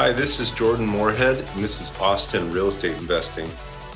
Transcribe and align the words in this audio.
Hi, 0.00 0.12
this 0.12 0.40
is 0.40 0.50
Jordan 0.50 0.86
Moorhead, 0.86 1.36
and 1.36 1.62
this 1.62 1.78
is 1.78 1.94
Austin 2.00 2.50
Real 2.50 2.68
Estate 2.68 2.96
Investing. 2.96 3.46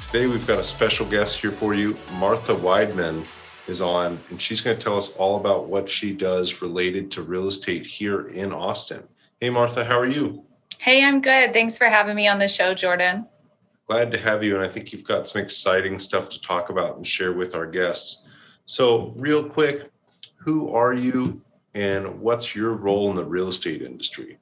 Today, 0.09 0.27
we've 0.27 0.47
got 0.47 0.59
a 0.59 0.63
special 0.63 1.07
guest 1.07 1.39
here 1.39 1.51
for 1.51 1.73
you. 1.73 1.97
Martha 2.19 2.53
Weidmann 2.53 3.25
is 3.69 3.81
on, 3.81 4.21
and 4.29 4.41
she's 4.41 4.61
going 4.61 4.79
to 4.79 4.85
tell 4.85 4.99
us 4.99 5.13
all 5.17 5.37
about 5.37 5.67
what 5.67 5.89
she 5.89 6.13
does 6.13 6.61
related 6.61 7.11
to 7.13 7.23
real 7.23 7.47
estate 7.47 7.87
here 7.87 8.27
in 8.27 8.53
Austin. 8.53 9.03
Hey, 9.41 9.49
Martha, 9.49 9.83
how 9.83 9.99
are 9.99 10.05
you? 10.05 10.45
Hey, 10.77 11.03
I'm 11.03 11.23
good. 11.23 11.55
Thanks 11.55 11.79
for 11.79 11.87
having 11.87 12.17
me 12.17 12.29
on 12.29 12.39
the 12.39 12.49
show, 12.49 12.75
Jordan. 12.75 13.27
Glad 13.87 14.13
to 14.13 14.19
have 14.19 14.45
you, 14.45 14.57
and 14.57 14.63
I 14.63 14.69
think 14.69 14.93
you've 14.93 15.05
got 15.05 15.27
some 15.27 15.41
exciting 15.41 15.99
stuff 15.99 16.29
to 16.29 16.43
talk 16.43 16.69
about 16.69 16.97
and 16.97 17.07
share 17.07 17.33
with 17.33 17.55
our 17.55 17.67
guests. 17.67 18.25
So, 18.67 19.15
real 19.17 19.43
quick, 19.43 19.91
who 20.37 20.71
are 20.75 20.93
you 20.93 21.41
and 21.73 22.21
what's 22.21 22.55
your 22.55 22.73
role 22.75 23.09
in 23.09 23.17
the 23.17 23.25
real 23.25 23.49
estate 23.49 23.81
industry? 23.81 24.37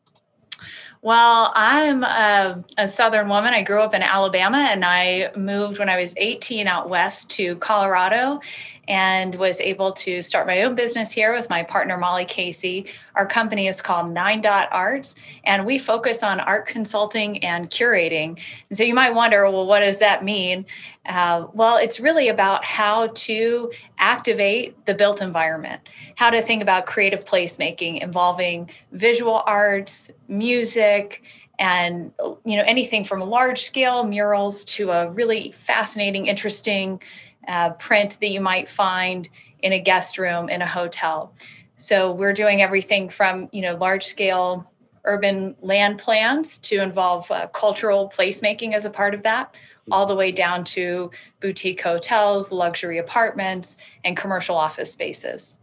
Well, 1.05 1.51
I'm 1.57 2.05
a, 2.05 2.65
a, 2.79 2.87
Southern 2.87 3.29
woman. 3.29 3.53
I 3.55 3.65
grew 3.65 3.83
up 3.83 3.93
in 3.93 4.03
Alabama 4.03 4.59
and 4.59 4.85
I 4.85 5.33
moved 5.35 5.81
when 5.81 5.89
I 5.89 6.01
was 6.01 6.15
18 6.17 6.69
out 6.69 6.89
west 6.89 7.29
to 7.31 7.57
Colorado 7.57 8.41
and 8.89 9.35
was 9.37 9.61
able 9.61 9.93
to 9.93 10.21
start 10.23 10.47
my 10.47 10.63
own 10.63 10.75
business 10.75 11.13
here 11.13 11.33
with 11.33 11.49
my 11.49 11.63
partner, 11.63 11.97
Molly 11.97 12.25
Casey. 12.25 12.87
Our 13.15 13.27
company 13.27 13.69
is 13.69 13.81
called 13.81 14.13
Nine 14.13 14.41
Dot 14.41 14.69
Arts, 14.73 15.15
and 15.45 15.65
we 15.65 15.79
focus 15.79 16.23
on 16.23 16.41
art 16.41 16.67
consulting 16.67 17.43
and 17.45 17.71
curating. 17.71 18.41
And 18.69 18.77
so 18.77 18.83
you 18.83 18.95
might 18.95 19.15
wonder, 19.15 19.49
well, 19.51 19.67
what 19.67 19.81
does 19.81 20.01
that 20.01 20.25
mean? 20.25 20.67
Uh, 21.07 21.47
well, 21.53 21.77
it's 21.77 22.01
really 22.01 22.29
about 22.29 22.65
how 22.65 23.09
to 23.09 23.71
activate 23.99 24.87
the 24.87 24.95
built 24.95 25.23
environment, 25.23 25.81
how 26.17 26.31
to 26.31 26.43
think 26.43 26.63
about 26.63 26.87
creative 26.87 27.25
placemaking 27.25 28.01
involving 28.01 28.69
visual 28.93 29.43
arts, 29.47 30.11
music, 30.29 31.23
and 31.59 32.11
you 32.45 32.57
know 32.57 32.65
anything 32.67 33.05
from 33.05 33.21
large 33.21 33.61
scale 33.61 34.05
murals 34.05 34.65
to 34.65 34.91
a 34.91 35.11
really 35.11 35.53
fascinating, 35.53 36.27
interesting 36.27 37.01
uh, 37.49 37.71
print 37.71 38.19
that 38.21 38.29
you 38.31 38.41
might 38.41 38.69
find 38.69 39.29
in 39.61 39.73
a 39.73 39.81
guest 39.81 40.19
room 40.19 40.49
in 40.49 40.63
a 40.63 40.67
hotel. 40.67 41.35
So 41.77 42.13
we're 42.13 42.33
doing 42.33 42.63
everything 42.63 43.09
from 43.09 43.49
you 43.53 43.63
know 43.63 43.77
large 43.77 44.05
scale 44.05 44.73
urban 45.05 45.57
land 45.61 45.99
plans 45.99 46.59
to 46.59 46.81
involve 46.81 47.29
uh, 47.31 47.49
cultural 47.49 48.09
placemaking 48.09 48.73
as 48.73 48.85
a 48.85 48.91
part 48.91 49.15
of 49.15 49.23
that, 49.25 49.57
all 49.91 50.07
the 50.07 50.15
way 50.15 50.31
down 50.31 50.63
to 50.63 51.11
boutique 51.41 51.83
hotels, 51.83 52.53
luxury 52.53 52.99
apartments, 52.99 53.77
and 54.05 54.17
commercial 54.17 54.57
office 54.57 54.93
spaces. 54.93 55.59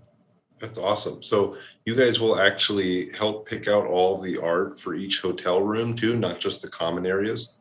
That's 0.60 0.78
awesome. 0.78 1.24
So 1.24 1.56
you 1.86 1.96
guys 1.96 2.20
will 2.20 2.38
actually 2.38 3.12
help 3.14 3.48
pick 3.48 3.68
out 3.68 3.88
all 3.88 4.18
the 4.18 4.38
art 4.38 4.78
for 4.80 4.94
each 4.94 5.22
hotel 5.22 5.62
room 5.62 5.96
too, 5.96 6.18
not 6.18 6.40
just 6.40 6.62
the 6.62 6.68
common 6.68 7.06
areas. 7.06 7.56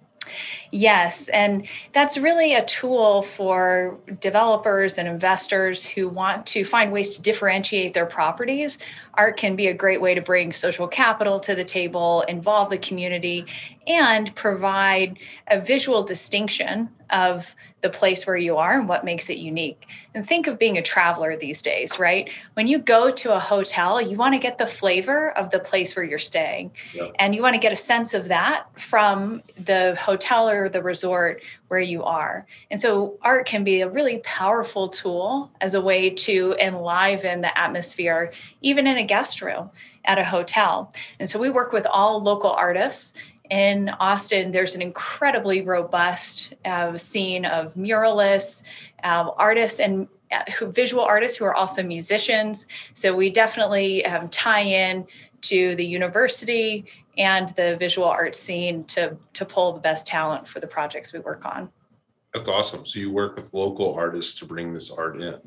Yes, 0.71 1.29
and 1.29 1.67
that's 1.93 2.19
really 2.19 2.55
a 2.55 2.65
tool 2.65 3.23
for 3.23 3.99
developers 4.21 4.99
and 4.99 5.09
investors 5.09 5.87
who 5.87 6.09
want 6.09 6.45
to 6.47 6.65
find 6.65 6.93
ways 6.93 7.17
to 7.17 7.23
differentiate 7.23 7.95
their 7.95 8.07
properties. 8.07 8.79
Art 9.15 9.37
can 9.37 9.57
be 9.57 9.69
a 9.69 9.75
great 9.75 10.01
way 10.01 10.15
to 10.15 10.21
bring 10.21 10.53
social 10.53 10.87
capital 10.87 11.41
to 11.41 11.55
the 11.55 11.65
table, 11.65 12.23
involve 12.23 12.69
the 12.69 12.79
community, 12.79 13.47
and 13.89 14.35
provide 14.37 15.19
a 15.47 15.59
visual 15.59 16.03
distinction 16.03 16.91
of 17.11 17.55
the 17.81 17.89
place 17.89 18.27
where 18.27 18.37
you 18.37 18.57
are 18.57 18.79
and 18.79 18.89
what 18.89 19.05
makes 19.05 19.31
it 19.31 19.39
unique. 19.39 19.89
And 20.15 20.27
think 20.27 20.47
of 20.47 20.59
being 20.59 20.77
a 20.77 20.83
traveler 20.83 21.37
these 21.37 21.63
days, 21.63 21.99
right? 21.99 22.29
When 22.55 22.67
you 22.67 22.79
go 22.79 23.11
to 23.11 23.35
a 23.35 23.41
hotel, 23.41 24.03
you 24.03 24.17
want 24.17 24.35
to 24.35 24.39
get 24.39 24.59
the 24.59 24.67
flavor 24.67 25.31
of 25.31 25.51
the 25.51 25.59
place 25.59 25.97
where 25.97 26.05
you're 26.05 26.19
staying. 26.19 26.73
Yeah. 26.93 27.07
And 27.19 27.35
you 27.35 27.41
want 27.41 27.55
to 27.55 27.61
get 27.61 27.73
a 27.73 27.77
sense 27.77 28.15
of 28.15 28.29
that 28.29 28.67
from 28.79 29.43
the 29.57 29.97
hotel 29.99 30.51
or 30.51 30.69
the 30.69 30.83
resort 30.83 31.43
where 31.69 31.81
you 31.81 32.03
are. 32.03 32.47
And 32.71 32.81
so 32.81 33.19
art 33.23 33.47
can 33.47 33.65
be 33.65 33.81
a 33.81 33.89
really 33.89 34.19
powerful 34.19 34.89
tool 34.89 35.51
as 35.61 35.75
a 35.75 35.81
way 35.81 36.11
to 36.11 36.57
enliven 36.61 37.41
the 37.43 37.57
atmosphere, 37.59 38.33
even 38.61 38.87
in 38.87 38.99
a 38.99 39.05
guest 39.05 39.41
room 39.41 39.71
at 40.05 40.19
a 40.19 40.25
hotel. 40.25 40.93
And 41.21 41.29
so 41.29 41.39
we 41.39 41.51
work 41.51 41.73
with 41.73 41.87
all 41.87 42.23
local 42.23 42.51
artists 42.51 43.13
in 43.51 43.89
Austin, 44.01 44.51
there's 44.51 44.75
an 44.75 44.83
incredibly 44.83 45.63
robust 45.63 46.55
uh, 46.65 46.97
scene 46.97 47.45
of 47.45 47.75
muralists, 47.75 48.63
uh, 49.05 49.31
artists, 49.37 49.81
and 49.81 50.09
uh, 50.31 50.43
visual 50.71 51.03
artists 51.03 51.37
who 51.39 51.45
are 51.45 51.55
also 51.55 51.83
musicians. 51.83 52.67
So 52.95 53.15
we 53.15 53.31
definitely 53.31 54.05
um, 54.05 54.29
tie 54.29 54.61
in 54.61 55.07
to 55.43 55.75
the 55.77 55.87
university 55.87 56.85
and 57.17 57.49
the 57.57 57.77
visual 57.77 58.07
art 58.07 58.35
scene 58.35 58.85
to 58.85 59.17
to 59.33 59.45
pull 59.45 59.73
the 59.73 59.81
best 59.81 60.07
talent 60.07 60.47
for 60.47 60.61
the 60.61 60.67
projects 60.67 61.13
we 61.13 61.21
work 61.21 61.45
on. 61.45 61.71
That's 62.35 62.49
awesome. 62.49 62.85
So 62.85 62.99
you 62.99 63.13
work 63.13 63.37
with 63.37 63.55
local 63.55 63.95
artists 63.95 64.39
to 64.41 64.45
bring 64.45 64.73
this 64.73 64.91
art 64.91 65.21
in. 65.21 65.39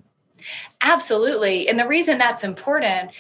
Absolutely. 0.82 1.70
And 1.70 1.80
the 1.80 1.88
reason 1.88 2.18
that's 2.18 2.44
important 2.44 3.12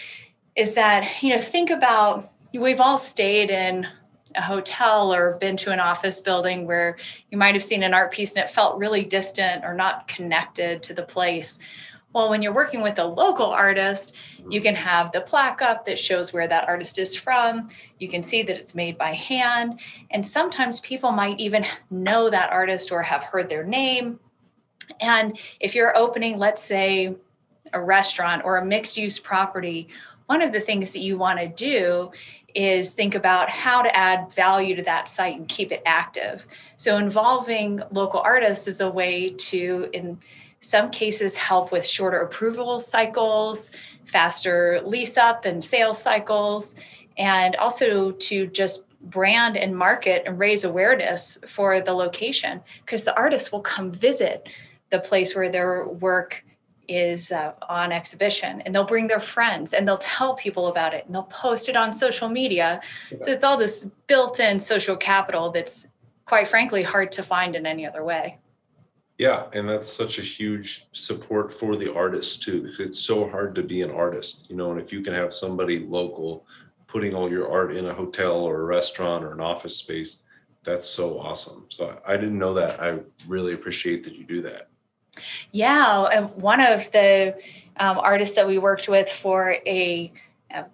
is 0.55 0.73
that, 0.73 1.21
you 1.21 1.29
know, 1.29 1.39
think 1.39 1.69
about 1.69 2.31
we've 2.53 2.79
all 2.79 2.97
stayed 2.97 3.49
in 3.49 3.87
a 4.35 4.41
hotel 4.41 5.13
or 5.13 5.37
been 5.39 5.57
to 5.57 5.71
an 5.71 5.79
office 5.79 6.19
building 6.19 6.65
where 6.65 6.97
you 7.29 7.37
might 7.37 7.55
have 7.55 7.63
seen 7.63 7.83
an 7.83 7.93
art 7.93 8.11
piece 8.11 8.31
and 8.31 8.43
it 8.43 8.49
felt 8.49 8.77
really 8.77 9.03
distant 9.03 9.63
or 9.63 9.73
not 9.73 10.07
connected 10.07 10.83
to 10.83 10.93
the 10.93 11.03
place. 11.03 11.59
Well, 12.13 12.29
when 12.29 12.41
you're 12.41 12.53
working 12.53 12.81
with 12.81 12.99
a 12.99 13.05
local 13.05 13.45
artist, 13.45 14.15
you 14.49 14.59
can 14.59 14.75
have 14.75 15.13
the 15.13 15.21
plaque 15.21 15.61
up 15.61 15.85
that 15.85 15.97
shows 15.97 16.33
where 16.33 16.47
that 16.47 16.67
artist 16.67 16.99
is 16.99 17.15
from. 17.15 17.69
You 17.99 18.09
can 18.09 18.21
see 18.21 18.43
that 18.43 18.57
it's 18.57 18.75
made 18.75 18.97
by 18.97 19.13
hand. 19.13 19.79
And 20.09 20.25
sometimes 20.25 20.81
people 20.81 21.11
might 21.11 21.39
even 21.39 21.65
know 21.89 22.29
that 22.29 22.51
artist 22.51 22.91
or 22.91 23.01
have 23.01 23.23
heard 23.23 23.47
their 23.47 23.63
name. 23.63 24.19
And 24.99 25.39
if 25.61 25.73
you're 25.73 25.97
opening, 25.97 26.37
let's 26.37 26.61
say, 26.61 27.15
a 27.71 27.81
restaurant 27.81 28.43
or 28.43 28.57
a 28.57 28.65
mixed 28.65 28.97
use 28.97 29.17
property, 29.17 29.87
one 30.25 30.41
of 30.41 30.51
the 30.51 30.59
things 30.59 30.93
that 30.93 30.99
you 30.99 31.17
want 31.17 31.39
to 31.39 31.47
do 31.47 32.11
is 32.55 32.93
think 32.93 33.15
about 33.15 33.49
how 33.49 33.81
to 33.81 33.95
add 33.95 34.31
value 34.33 34.75
to 34.75 34.83
that 34.83 35.07
site 35.07 35.37
and 35.37 35.47
keep 35.47 35.71
it 35.71 35.81
active. 35.85 36.45
So, 36.77 36.97
involving 36.97 37.81
local 37.91 38.19
artists 38.19 38.67
is 38.67 38.81
a 38.81 38.89
way 38.89 39.31
to, 39.31 39.89
in 39.93 40.19
some 40.59 40.91
cases, 40.91 41.35
help 41.37 41.71
with 41.71 41.85
shorter 41.85 42.19
approval 42.19 42.79
cycles, 42.79 43.71
faster 44.05 44.81
lease 44.85 45.17
up 45.17 45.45
and 45.45 45.63
sales 45.63 46.01
cycles, 46.01 46.75
and 47.17 47.55
also 47.55 48.11
to 48.11 48.47
just 48.47 48.85
brand 49.01 49.57
and 49.57 49.75
market 49.75 50.23
and 50.25 50.37
raise 50.37 50.63
awareness 50.63 51.39
for 51.47 51.81
the 51.81 51.93
location 51.93 52.61
because 52.85 53.03
the 53.03 53.15
artists 53.17 53.51
will 53.51 53.61
come 53.61 53.91
visit 53.91 54.47
the 54.91 54.99
place 54.99 55.33
where 55.33 55.49
their 55.49 55.87
work 55.87 56.43
is 56.91 57.31
uh, 57.31 57.53
on 57.67 57.91
exhibition 57.91 58.61
and 58.61 58.75
they'll 58.75 58.83
bring 58.83 59.07
their 59.07 59.19
friends 59.19 59.73
and 59.73 59.87
they'll 59.87 59.97
tell 59.97 60.35
people 60.35 60.67
about 60.67 60.93
it 60.93 61.05
and 61.05 61.15
they'll 61.15 61.23
post 61.23 61.69
it 61.69 61.77
on 61.77 61.93
social 61.93 62.29
media. 62.29 62.81
So 63.21 63.31
it's 63.31 63.43
all 63.43 63.57
this 63.57 63.85
built 64.07 64.39
in 64.39 64.59
social 64.59 64.97
capital 64.97 65.49
that's 65.51 65.87
quite 66.25 66.47
frankly 66.47 66.83
hard 66.83 67.11
to 67.13 67.23
find 67.23 67.55
in 67.55 67.65
any 67.65 67.85
other 67.85 68.03
way. 68.03 68.37
Yeah, 69.17 69.45
and 69.53 69.69
that's 69.69 69.91
such 69.91 70.17
a 70.17 70.23
huge 70.23 70.87
support 70.93 71.53
for 71.53 71.75
the 71.75 71.93
artists 71.93 72.43
too. 72.43 72.63
Because 72.63 72.79
it's 72.79 72.99
so 72.99 73.29
hard 73.29 73.53
to 73.55 73.63
be 73.63 73.83
an 73.83 73.91
artist, 73.91 74.49
you 74.49 74.55
know, 74.55 74.71
and 74.71 74.81
if 74.81 74.91
you 74.91 75.01
can 75.01 75.13
have 75.13 75.33
somebody 75.33 75.79
local 75.79 76.45
putting 76.87 77.13
all 77.13 77.29
your 77.29 77.49
art 77.49 77.75
in 77.75 77.85
a 77.85 77.93
hotel 77.93 78.33
or 78.33 78.61
a 78.61 78.65
restaurant 78.65 79.23
or 79.23 79.31
an 79.31 79.39
office 79.39 79.77
space, 79.77 80.23
that's 80.63 80.87
so 80.87 81.19
awesome. 81.19 81.65
So 81.69 81.99
I 82.05 82.17
didn't 82.17 82.37
know 82.37 82.53
that. 82.55 82.81
I 82.81 82.99
really 83.27 83.53
appreciate 83.53 84.03
that 84.03 84.15
you 84.15 84.23
do 84.23 84.41
that. 84.41 84.69
Yeah, 85.51 86.03
and 86.03 86.29
one 86.35 86.61
of 86.61 86.91
the 86.91 87.35
um, 87.77 87.97
artists 87.99 88.35
that 88.35 88.47
we 88.47 88.57
worked 88.57 88.87
with 88.87 89.09
for 89.09 89.57
a 89.65 90.11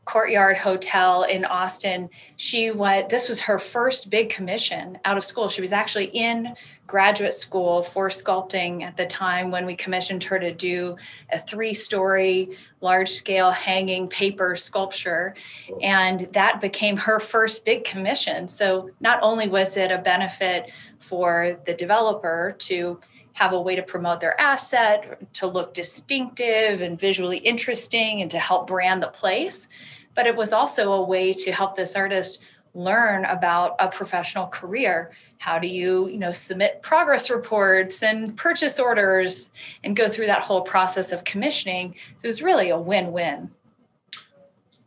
Courtyard 0.05 0.57
Hotel 0.57 1.23
in 1.23 1.45
Austin. 1.45 2.09
She 2.35 2.71
was 2.71 3.05
this 3.09 3.29
was 3.29 3.39
her 3.41 3.59
first 3.59 4.09
big 4.09 4.29
commission 4.29 4.97
out 5.05 5.17
of 5.17 5.23
school. 5.23 5.47
She 5.47 5.61
was 5.61 5.71
actually 5.71 6.05
in 6.05 6.55
graduate 6.87 7.33
school 7.33 7.83
for 7.83 8.07
sculpting 8.09 8.83
at 8.83 8.95
the 8.95 9.05
time 9.05 9.51
when 9.51 9.65
we 9.65 9.75
commissioned 9.75 10.23
her 10.23 10.39
to 10.39 10.53
do 10.53 10.95
a 11.31 11.39
three-story 11.39 12.57
large-scale 12.79 13.51
hanging 13.51 14.07
paper 14.07 14.55
sculpture 14.55 15.35
and 15.81 16.21
that 16.31 16.61
became 16.61 16.95
her 16.95 17.19
first 17.19 17.65
big 17.65 17.83
commission. 17.83 18.47
So 18.47 18.89
not 19.01 19.19
only 19.21 19.49
was 19.49 19.75
it 19.75 19.91
a 19.91 19.97
benefit 19.97 20.71
for 20.99 21.59
the 21.65 21.73
developer 21.73 22.55
to 22.59 22.99
have 23.37 23.53
a 23.53 23.61
way 23.61 23.75
to 23.75 23.83
promote 23.83 24.19
their 24.19 24.39
asset, 24.41 25.31
to 25.31 25.45
look 25.45 25.71
distinctive 25.75 26.81
and 26.81 26.99
visually 26.99 27.37
interesting, 27.37 28.23
and 28.23 28.31
to 28.31 28.39
help 28.39 28.65
brand 28.65 29.03
the 29.03 29.07
place. 29.09 29.67
But 30.15 30.25
it 30.25 30.35
was 30.35 30.53
also 30.53 30.93
a 30.93 31.03
way 31.03 31.33
to 31.33 31.51
help 31.51 31.75
this 31.75 31.95
artist 31.95 32.41
learn 32.73 33.25
about 33.25 33.75
a 33.77 33.89
professional 33.89 34.47
career. 34.47 35.11
How 35.37 35.59
do 35.59 35.67
you, 35.67 36.07
you 36.07 36.17
know, 36.17 36.31
submit 36.31 36.81
progress 36.81 37.29
reports 37.29 38.01
and 38.01 38.35
purchase 38.35 38.79
orders 38.79 39.51
and 39.83 39.95
go 39.95 40.09
through 40.09 40.25
that 40.25 40.41
whole 40.41 40.61
process 40.61 41.11
of 41.11 41.23
commissioning? 41.23 41.93
So 42.17 42.25
it 42.25 42.27
was 42.27 42.41
really 42.41 42.71
a 42.71 42.79
win-win. 42.79 43.51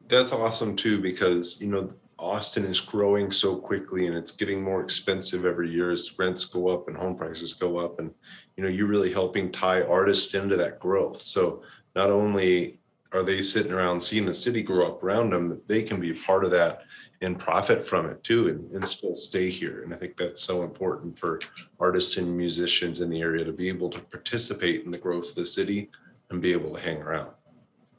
That's 0.09 0.33
awesome 0.33 0.75
too, 0.75 1.01
because 1.01 1.61
you 1.61 1.69
know 1.69 1.89
Austin 2.21 2.65
is 2.65 2.81
growing 2.81 3.31
so 3.31 3.57
quickly 3.57 4.07
and 4.07 4.17
it's 4.17 4.31
getting 4.31 4.63
more 4.63 4.83
expensive 4.83 5.45
every 5.45 5.71
year 5.71 5.91
as 5.91 6.19
rents 6.19 6.45
go 6.45 6.69
up 6.69 6.89
and 6.89 6.97
home 6.97 7.17
prices 7.17 7.55
go 7.55 7.79
up. 7.79 7.99
And, 7.99 8.13
you 8.57 8.63
know, 8.63 8.69
you're 8.69 8.87
really 8.87 9.13
helping 9.13 9.51
tie 9.51 9.83
artists 9.83 10.35
into 10.35 10.57
that 10.57 10.79
growth. 10.79 11.21
So 11.23 11.63
not 11.97 12.11
only 12.11 12.79
are 13.13 13.23
they 13.23 13.41
sitting 13.41 13.73
around 13.73 14.01
seeing 14.01 14.27
the 14.27 14.35
city 14.35 14.63
grow 14.63 14.87
up 14.87 15.03
around 15.03 15.31
them, 15.31 15.61
they 15.67 15.83
can 15.83 15.99
be 15.99 16.11
a 16.11 16.15
part 16.15 16.45
of 16.45 16.51
that 16.53 16.83
and 17.23 17.39
profit 17.39 17.87
from 17.87 18.07
it 18.07 18.23
too 18.23 18.49
and, 18.49 18.71
and 18.73 18.87
still 18.87 19.15
stay 19.15 19.51
here. 19.51 19.83
And 19.83 19.93
I 19.93 19.97
think 19.97 20.17
that's 20.17 20.43
so 20.43 20.63
important 20.63 21.19
for 21.19 21.41
artists 21.79 22.17
and 22.17 22.37
musicians 22.37 23.01
in 23.01 23.11
the 23.11 23.21
area 23.21 23.45
to 23.45 23.53
be 23.53 23.69
able 23.69 23.91
to 23.91 23.99
participate 23.99 24.85
in 24.85 24.91
the 24.91 24.99
growth 24.99 25.31
of 25.31 25.35
the 25.35 25.47
city 25.47 25.91
and 26.31 26.41
be 26.41 26.53
able 26.53 26.75
to 26.75 26.81
hang 26.81 26.99
around. 26.99 27.31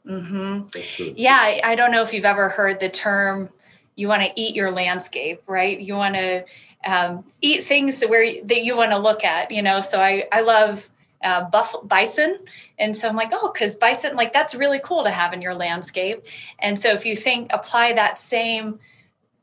Mm-hmm. 0.06 1.12
Yeah. 1.16 1.60
I 1.62 1.74
don't 1.74 1.92
know 1.92 2.02
if 2.02 2.12
you've 2.12 2.24
ever 2.24 2.48
heard 2.48 2.80
the 2.80 2.88
term 2.88 3.50
you 3.94 4.08
want 4.08 4.22
to 4.22 4.32
eat 4.40 4.54
your 4.54 4.70
landscape 4.70 5.42
right? 5.46 5.80
You 5.80 5.94
want 5.94 6.14
to 6.14 6.44
um, 6.84 7.24
eat 7.40 7.64
things 7.64 8.02
where 8.02 8.42
that 8.44 8.62
you 8.62 8.76
want 8.76 8.90
to 8.90 8.98
look 8.98 9.24
at 9.24 9.50
you 9.50 9.62
know? 9.62 9.80
So 9.80 10.00
i 10.00 10.24
i 10.32 10.40
love 10.40 10.88
uh, 11.22 11.44
buff 11.44 11.74
bison. 11.84 12.38
And 12.78 12.96
so 12.96 13.08
i'm 13.08 13.16
like 13.16 13.30
oh 13.32 13.52
because 13.52 13.76
bison 13.76 14.16
like 14.16 14.32
that's 14.32 14.54
really 14.54 14.80
cool 14.82 15.04
to 15.04 15.10
have 15.10 15.32
in 15.32 15.42
your 15.42 15.54
landscape. 15.54 16.24
And 16.58 16.78
so 16.78 16.90
if 16.90 17.06
you 17.06 17.16
think 17.16 17.52
apply 17.52 17.92
that 17.94 18.18
same 18.18 18.78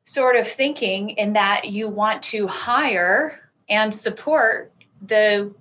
sort 0.09 0.35
of 0.35 0.47
thinking 0.47 1.11
in 1.11 1.33
that 1.33 1.69
you 1.69 1.87
want 1.87 2.21
to 2.23 2.47
hire 2.47 3.39
and 3.69 3.93
support 3.93 4.73
the 5.01 5.53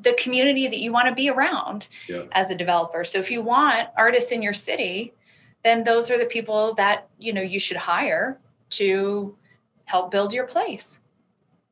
the 0.00 0.12
community 0.14 0.66
that 0.66 0.80
you 0.80 0.92
want 0.92 1.06
to 1.06 1.14
be 1.14 1.30
around 1.30 1.86
yeah. 2.08 2.24
as 2.32 2.50
a 2.50 2.54
developer. 2.56 3.04
So 3.04 3.18
if 3.18 3.30
you 3.30 3.40
want 3.40 3.88
artists 3.96 4.32
in 4.32 4.42
your 4.42 4.52
city 4.52 5.12
then 5.64 5.84
those 5.84 6.10
are 6.10 6.18
the 6.18 6.26
people 6.26 6.74
that 6.74 7.08
you 7.18 7.32
know 7.32 7.42
you 7.42 7.58
should 7.58 7.76
hire 7.76 8.38
to 8.70 9.36
help 9.84 10.10
build 10.10 10.32
your 10.32 10.46
place. 10.46 11.00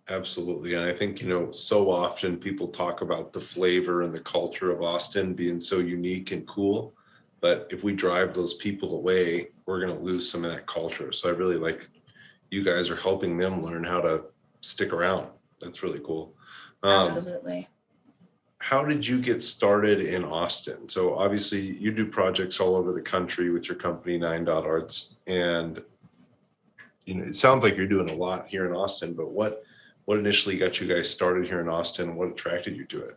Absolutely. 0.09 0.75
And 0.75 0.85
i 0.85 0.95
think 0.95 1.23
you 1.23 1.29
know 1.29 1.51
so 1.53 1.91
often 1.91 2.37
people 2.37 2.69
talk 2.69 3.01
about 3.01 3.33
the 3.33 3.41
flavor 3.41 4.03
and 4.03 4.13
the 4.13 4.21
culture 4.21 4.71
of 4.73 4.83
austin 4.83 5.35
being 5.35 5.61
so 5.61 5.79
unique 5.79 6.33
and 6.33 6.47
cool 6.49 6.93
but 7.41 7.69
if 7.71 7.85
we 7.85 7.93
drive 7.93 8.35
those 8.35 8.55
people 8.55 8.97
away 8.97 9.49
we're 9.67 9.81
going 9.81 9.97
to 9.97 10.05
lose 10.05 10.29
some 10.29 10.45
of 10.45 10.51
that 10.51 10.67
culture. 10.67 11.13
So 11.13 11.29
i 11.29 11.33
really 11.33 11.57
like 11.57 11.89
you 12.51 12.65
guys 12.65 12.91
are 12.91 12.97
helping 12.97 13.39
them 13.39 13.61
learn 13.61 13.85
how 13.85 14.01
to 14.01 14.25
stick 14.63 14.93
around. 14.93 15.29
That's 15.61 15.85
really 15.85 16.01
cool. 16.01 16.35
Um, 16.83 17.03
absolutely 17.03 17.69
how 18.61 18.85
did 18.85 19.07
you 19.07 19.19
get 19.21 19.43
started 19.43 20.01
in 20.01 20.23
Austin? 20.23 20.87
So 20.89 21.15
obviously 21.19 21.61
you 21.79 21.91
do 21.91 22.07
projects 22.07 22.61
all 22.61 22.77
over 22.77 22.93
the 22.93 23.01
country 23.01 23.51
with 23.51 23.69
your 23.69 23.77
company 23.77 24.19
Nine 24.19 24.45
Dot 24.45 24.67
Arts, 24.67 25.17
and 25.27 25.83
you 27.07 27.15
know 27.15 27.25
it 27.25 27.35
sounds 27.35 27.65
like 27.65 27.77
you're 27.77 27.87
doing 27.87 28.11
a 28.11 28.15
lot 28.15 28.47
here 28.49 28.67
in 28.67 28.73
Austin. 28.73 29.15
But 29.15 29.31
what 29.31 29.65
what 30.05 30.19
initially 30.19 30.59
got 30.59 30.79
you 30.79 30.87
guys 30.87 31.09
started 31.09 31.49
here 31.49 31.61
in 31.61 31.69
Austin? 31.69 32.15
What 32.17 32.29
attracted 32.29 32.77
you 32.77 32.85
to 32.85 33.01
it? 33.01 33.17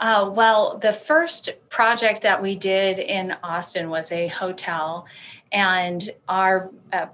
Uh, 0.00 0.30
well, 0.34 0.78
the 0.78 0.92
first 0.92 1.50
project 1.68 2.22
that 2.22 2.40
we 2.42 2.56
did 2.56 2.98
in 2.98 3.36
Austin 3.42 3.90
was 3.90 4.10
a 4.12 4.28
hotel, 4.28 5.06
and 5.52 6.10
our 6.28 6.70
uh, 6.92 7.06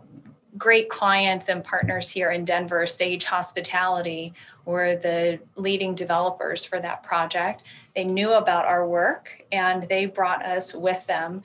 great 0.56 0.88
clients 0.88 1.49
and 1.49 1.64
partners 1.64 2.11
here 2.11 2.31
in 2.31 2.44
Denver, 2.44 2.87
Sage 2.87 3.25
Hospitality, 3.25 4.35
were 4.64 4.96
the 4.96 5.41
leading 5.56 5.94
developers 5.94 6.64
for 6.64 6.81
that 6.81 7.02
project. 7.02 7.62
They 7.94 8.05
knew 8.05 8.32
about 8.32 8.64
our 8.64 8.87
work 8.87 9.43
and 9.52 9.88
they 9.88 10.06
brought 10.06 10.44
us 10.44 10.75
with 10.75 11.05
them 11.06 11.43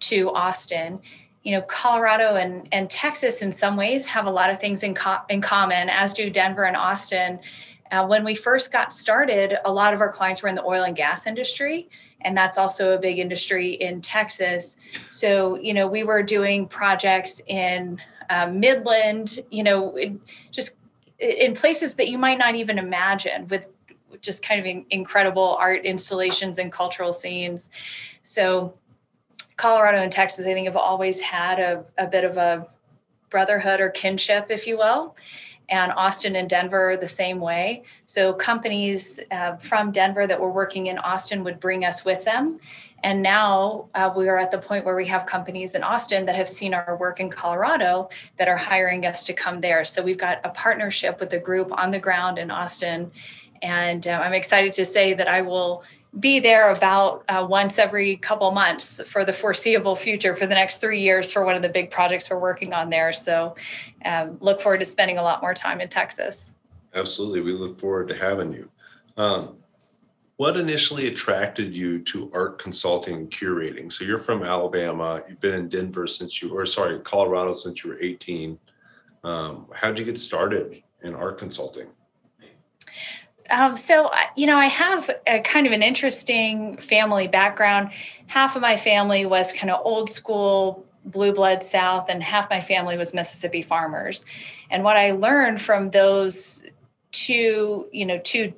to 0.00 0.30
Austin. 0.30 1.00
You 1.44 1.52
know, 1.52 1.62
Colorado 1.62 2.34
and, 2.34 2.68
and 2.72 2.90
Texas, 2.90 3.42
in 3.42 3.52
some 3.52 3.76
ways, 3.76 4.06
have 4.06 4.26
a 4.26 4.30
lot 4.30 4.50
of 4.50 4.60
things 4.60 4.82
in, 4.82 4.94
co- 4.94 5.22
in 5.30 5.40
common, 5.40 5.88
as 5.88 6.12
do 6.12 6.28
Denver 6.28 6.64
and 6.64 6.76
Austin. 6.76 7.38
Uh, 7.90 8.06
when 8.06 8.24
we 8.24 8.34
first 8.34 8.72
got 8.72 8.92
started, 8.92 9.58
a 9.64 9.72
lot 9.72 9.94
of 9.94 10.00
our 10.00 10.10
clients 10.10 10.42
were 10.42 10.48
in 10.48 10.54
the 10.54 10.64
oil 10.64 10.84
and 10.84 10.96
gas 10.96 11.26
industry, 11.26 11.88
and 12.22 12.36
that's 12.36 12.58
also 12.58 12.92
a 12.92 12.98
big 12.98 13.18
industry 13.18 13.72
in 13.74 14.00
Texas. 14.00 14.76
So, 15.10 15.56
you 15.56 15.72
know, 15.74 15.86
we 15.86 16.02
were 16.02 16.22
doing 16.22 16.66
projects 16.66 17.40
in 17.46 18.00
uh, 18.30 18.48
Midland, 18.48 19.40
you 19.50 19.62
know, 19.62 19.96
in, 19.96 20.20
just 20.50 20.74
in 21.18 21.54
places 21.54 21.94
that 21.94 22.08
you 22.08 22.18
might 22.18 22.38
not 22.38 22.54
even 22.54 22.78
imagine 22.78 23.46
with 23.48 23.68
just 24.20 24.42
kind 24.42 24.60
of 24.60 24.84
incredible 24.90 25.56
art 25.60 25.84
installations 25.84 26.58
and 26.58 26.72
cultural 26.72 27.12
scenes. 27.12 27.70
So, 28.22 28.74
Colorado 29.56 29.98
and 29.98 30.12
Texas, 30.12 30.46
I 30.46 30.52
think, 30.54 30.66
have 30.66 30.76
always 30.76 31.20
had 31.20 31.58
a, 31.58 31.84
a 31.96 32.06
bit 32.06 32.24
of 32.24 32.36
a 32.36 32.66
brotherhood 33.30 33.80
or 33.80 33.90
kinship, 33.90 34.46
if 34.50 34.66
you 34.66 34.78
will 34.78 35.16
and 35.68 35.92
Austin 35.92 36.36
and 36.36 36.48
Denver 36.48 36.96
the 36.96 37.08
same 37.08 37.40
way. 37.40 37.82
So 38.06 38.32
companies 38.32 39.20
uh, 39.30 39.56
from 39.56 39.90
Denver 39.90 40.26
that 40.26 40.40
were 40.40 40.50
working 40.50 40.86
in 40.86 40.98
Austin 40.98 41.44
would 41.44 41.60
bring 41.60 41.84
us 41.84 42.04
with 42.04 42.24
them. 42.24 42.58
And 43.04 43.22
now 43.22 43.88
uh, 43.94 44.12
we 44.16 44.28
are 44.28 44.38
at 44.38 44.50
the 44.50 44.58
point 44.58 44.84
where 44.84 44.96
we 44.96 45.06
have 45.06 45.24
companies 45.24 45.74
in 45.74 45.82
Austin 45.82 46.26
that 46.26 46.34
have 46.34 46.48
seen 46.48 46.74
our 46.74 46.96
work 46.96 47.20
in 47.20 47.30
Colorado 47.30 48.08
that 48.38 48.48
are 48.48 48.56
hiring 48.56 49.06
us 49.06 49.22
to 49.24 49.32
come 49.32 49.60
there. 49.60 49.84
So 49.84 50.02
we've 50.02 50.18
got 50.18 50.40
a 50.44 50.48
partnership 50.50 51.20
with 51.20 51.32
a 51.32 51.38
group 51.38 51.70
on 51.70 51.90
the 51.90 52.00
ground 52.00 52.38
in 52.38 52.50
Austin. 52.50 53.12
And 53.62 54.06
uh, 54.06 54.20
I'm 54.22 54.34
excited 54.34 54.72
to 54.72 54.84
say 54.84 55.14
that 55.14 55.28
I 55.28 55.42
will 55.42 55.84
be 56.18 56.40
there 56.40 56.70
about 56.70 57.24
uh, 57.28 57.46
once 57.48 57.78
every 57.78 58.16
couple 58.16 58.50
months 58.50 59.00
for 59.06 59.24
the 59.24 59.32
foreseeable 59.32 59.96
future 59.96 60.34
for 60.34 60.46
the 60.46 60.54
next 60.54 60.78
three 60.78 61.00
years 61.00 61.32
for 61.32 61.44
one 61.44 61.54
of 61.54 61.62
the 61.62 61.68
big 61.68 61.90
projects 61.90 62.30
we're 62.30 62.38
working 62.38 62.72
on 62.72 62.90
there. 62.90 63.12
So 63.12 63.54
um, 64.04 64.38
look 64.40 64.60
forward 64.60 64.78
to 64.78 64.84
spending 64.84 65.18
a 65.18 65.22
lot 65.22 65.42
more 65.42 65.54
time 65.54 65.80
in 65.80 65.88
Texas. 65.88 66.52
Absolutely. 66.94 67.40
We 67.40 67.52
look 67.52 67.78
forward 67.78 68.08
to 68.08 68.14
having 68.14 68.52
you. 68.52 68.70
Um, 69.16 69.58
what 70.36 70.56
initially 70.56 71.08
attracted 71.08 71.74
you 71.74 71.98
to 72.04 72.30
art 72.32 72.58
consulting 72.58 73.16
and 73.16 73.30
curating? 73.30 73.92
So 73.92 74.04
you're 74.04 74.20
from 74.20 74.44
Alabama. 74.44 75.22
You've 75.28 75.40
been 75.40 75.54
in 75.54 75.68
Denver 75.68 76.06
since 76.06 76.40
you, 76.40 76.56
or 76.56 76.64
sorry, 76.64 77.00
Colorado 77.00 77.52
since 77.52 77.82
you 77.82 77.90
were 77.90 78.00
18. 78.00 78.58
Um, 79.24 79.66
how 79.74 79.88
did 79.88 79.98
you 79.98 80.04
get 80.04 80.20
started 80.20 80.80
in 81.02 81.14
art 81.14 81.38
consulting? 81.38 81.88
Um, 83.50 83.76
so, 83.76 84.10
you 84.36 84.46
know, 84.46 84.56
I 84.56 84.66
have 84.66 85.10
a 85.26 85.40
kind 85.40 85.66
of 85.66 85.72
an 85.72 85.82
interesting 85.82 86.76
family 86.78 87.28
background. 87.28 87.90
Half 88.26 88.56
of 88.56 88.62
my 88.62 88.76
family 88.76 89.24
was 89.26 89.52
kind 89.52 89.70
of 89.70 89.80
old 89.84 90.10
school 90.10 90.84
blue 91.04 91.32
blood 91.32 91.62
South, 91.62 92.06
and 92.08 92.22
half 92.22 92.50
my 92.50 92.60
family 92.60 92.98
was 92.98 93.14
Mississippi 93.14 93.62
farmers. 93.62 94.24
And 94.70 94.84
what 94.84 94.96
I 94.96 95.12
learned 95.12 95.60
from 95.60 95.90
those 95.90 96.64
two, 97.12 97.88
you 97.92 98.04
know, 98.04 98.18
two 98.18 98.52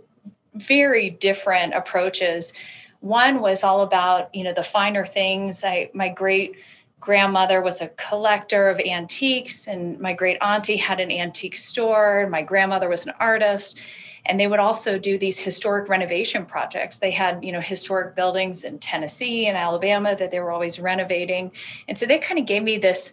very 0.55 1.11
different 1.11 1.75
approaches. 1.75 2.53
One 3.01 3.41
was 3.41 3.63
all 3.63 3.83
about, 3.83 4.35
you 4.35 4.45
know, 4.45 4.53
the 4.53 4.63
finer 4.63 5.07
things. 5.07 5.65
I 5.65 5.91
my 5.95 6.09
great 6.09 6.57
grandmother 6.99 7.63
was 7.63 7.81
a 7.81 7.89
collector 7.89 8.69
of 8.69 8.79
antiques, 8.81 9.67
and 9.67 9.99
my 10.01 10.13
great 10.13 10.37
auntie 10.43 10.77
had 10.77 11.01
an 11.01 11.11
antique 11.11 11.57
store. 11.57 12.29
My 12.29 12.43
grandmother 12.43 12.89
was 12.89 13.07
an 13.07 13.13
artist, 13.21 13.79
and 14.27 14.39
they 14.39 14.47
would 14.47 14.61
also 14.61 14.99
do 14.99 15.19
these 15.19 15.39
historic 15.39 15.89
renovation 15.89 16.47
projects. 16.47 16.99
They 16.99 17.11
had, 17.11 17.45
you 17.45 17.53
know, 17.53 17.61
historic 17.61 18.15
buildings 18.15 18.65
in 18.65 18.79
Tennessee 18.79 19.47
and 19.47 19.57
Alabama 19.57 20.15
that 20.17 20.31
they 20.31 20.41
were 20.41 20.51
always 20.51 20.79
renovating, 20.79 21.53
and 21.89 21.97
so 21.97 22.07
they 22.07 22.19
kind 22.19 22.39
of 22.39 22.47
gave 22.47 22.63
me 22.63 22.79
this 22.79 23.13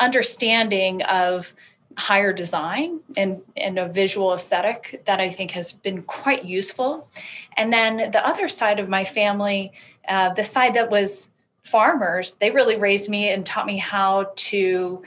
understanding 0.00 1.02
of 1.02 1.54
higher 1.98 2.32
design 2.32 3.00
and, 3.16 3.42
and 3.56 3.78
a 3.78 3.88
visual 3.88 4.32
aesthetic 4.32 5.02
that 5.06 5.20
I 5.20 5.28
think 5.28 5.50
has 5.50 5.72
been 5.72 6.02
quite 6.02 6.44
useful. 6.44 7.08
And 7.56 7.72
then 7.72 8.10
the 8.10 8.26
other 8.26 8.48
side 8.48 8.80
of 8.80 8.88
my 8.88 9.04
family, 9.04 9.72
uh, 10.08 10.32
the 10.32 10.44
side 10.44 10.74
that 10.74 10.90
was 10.90 11.30
farmers, 11.62 12.36
they 12.36 12.50
really 12.50 12.76
raised 12.76 13.10
me 13.10 13.28
and 13.28 13.44
taught 13.44 13.66
me 13.66 13.76
how 13.76 14.32
to 14.34 15.02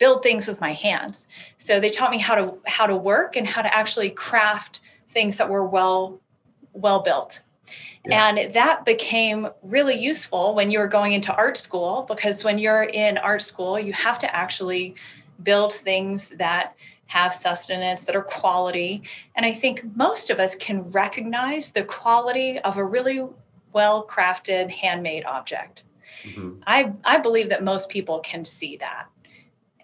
build 0.00 0.24
things 0.24 0.48
with 0.48 0.60
my 0.60 0.72
hands. 0.72 1.28
So 1.58 1.78
they 1.78 1.90
taught 1.90 2.10
me 2.10 2.18
how 2.18 2.34
to 2.34 2.54
how 2.66 2.88
to 2.88 2.96
work 2.96 3.36
and 3.36 3.46
how 3.46 3.62
to 3.62 3.72
actually 3.72 4.10
craft 4.10 4.80
things 5.08 5.36
that 5.36 5.48
were 5.48 5.64
well 5.64 6.20
well 6.72 7.00
built. 7.02 7.42
Yeah. 8.04 8.28
And 8.28 8.52
that 8.54 8.84
became 8.84 9.50
really 9.62 9.94
useful 9.94 10.54
when 10.54 10.70
you 10.70 10.78
were 10.80 10.88
going 10.88 11.12
into 11.12 11.32
art 11.32 11.56
school 11.56 12.06
because 12.08 12.42
when 12.42 12.58
you're 12.58 12.84
in 12.84 13.18
art 13.18 13.42
school, 13.42 13.78
you 13.78 13.92
have 13.92 14.18
to 14.20 14.34
actually 14.34 14.94
build 15.42 15.72
things 15.72 16.30
that 16.30 16.74
have 17.06 17.34
sustenance, 17.34 18.04
that 18.04 18.16
are 18.16 18.22
quality. 18.22 19.02
And 19.36 19.44
I 19.44 19.52
think 19.52 19.84
most 19.96 20.30
of 20.30 20.40
us 20.40 20.54
can 20.56 20.82
recognize 20.90 21.72
the 21.72 21.84
quality 21.84 22.58
of 22.60 22.78
a 22.78 22.84
really 22.84 23.26
well 23.72 24.06
crafted 24.06 24.70
handmade 24.70 25.24
object. 25.24 25.84
Mm-hmm. 26.22 26.62
I, 26.66 26.92
I 27.04 27.18
believe 27.18 27.50
that 27.50 27.62
most 27.62 27.88
people 27.90 28.20
can 28.20 28.44
see 28.44 28.76
that. 28.78 29.08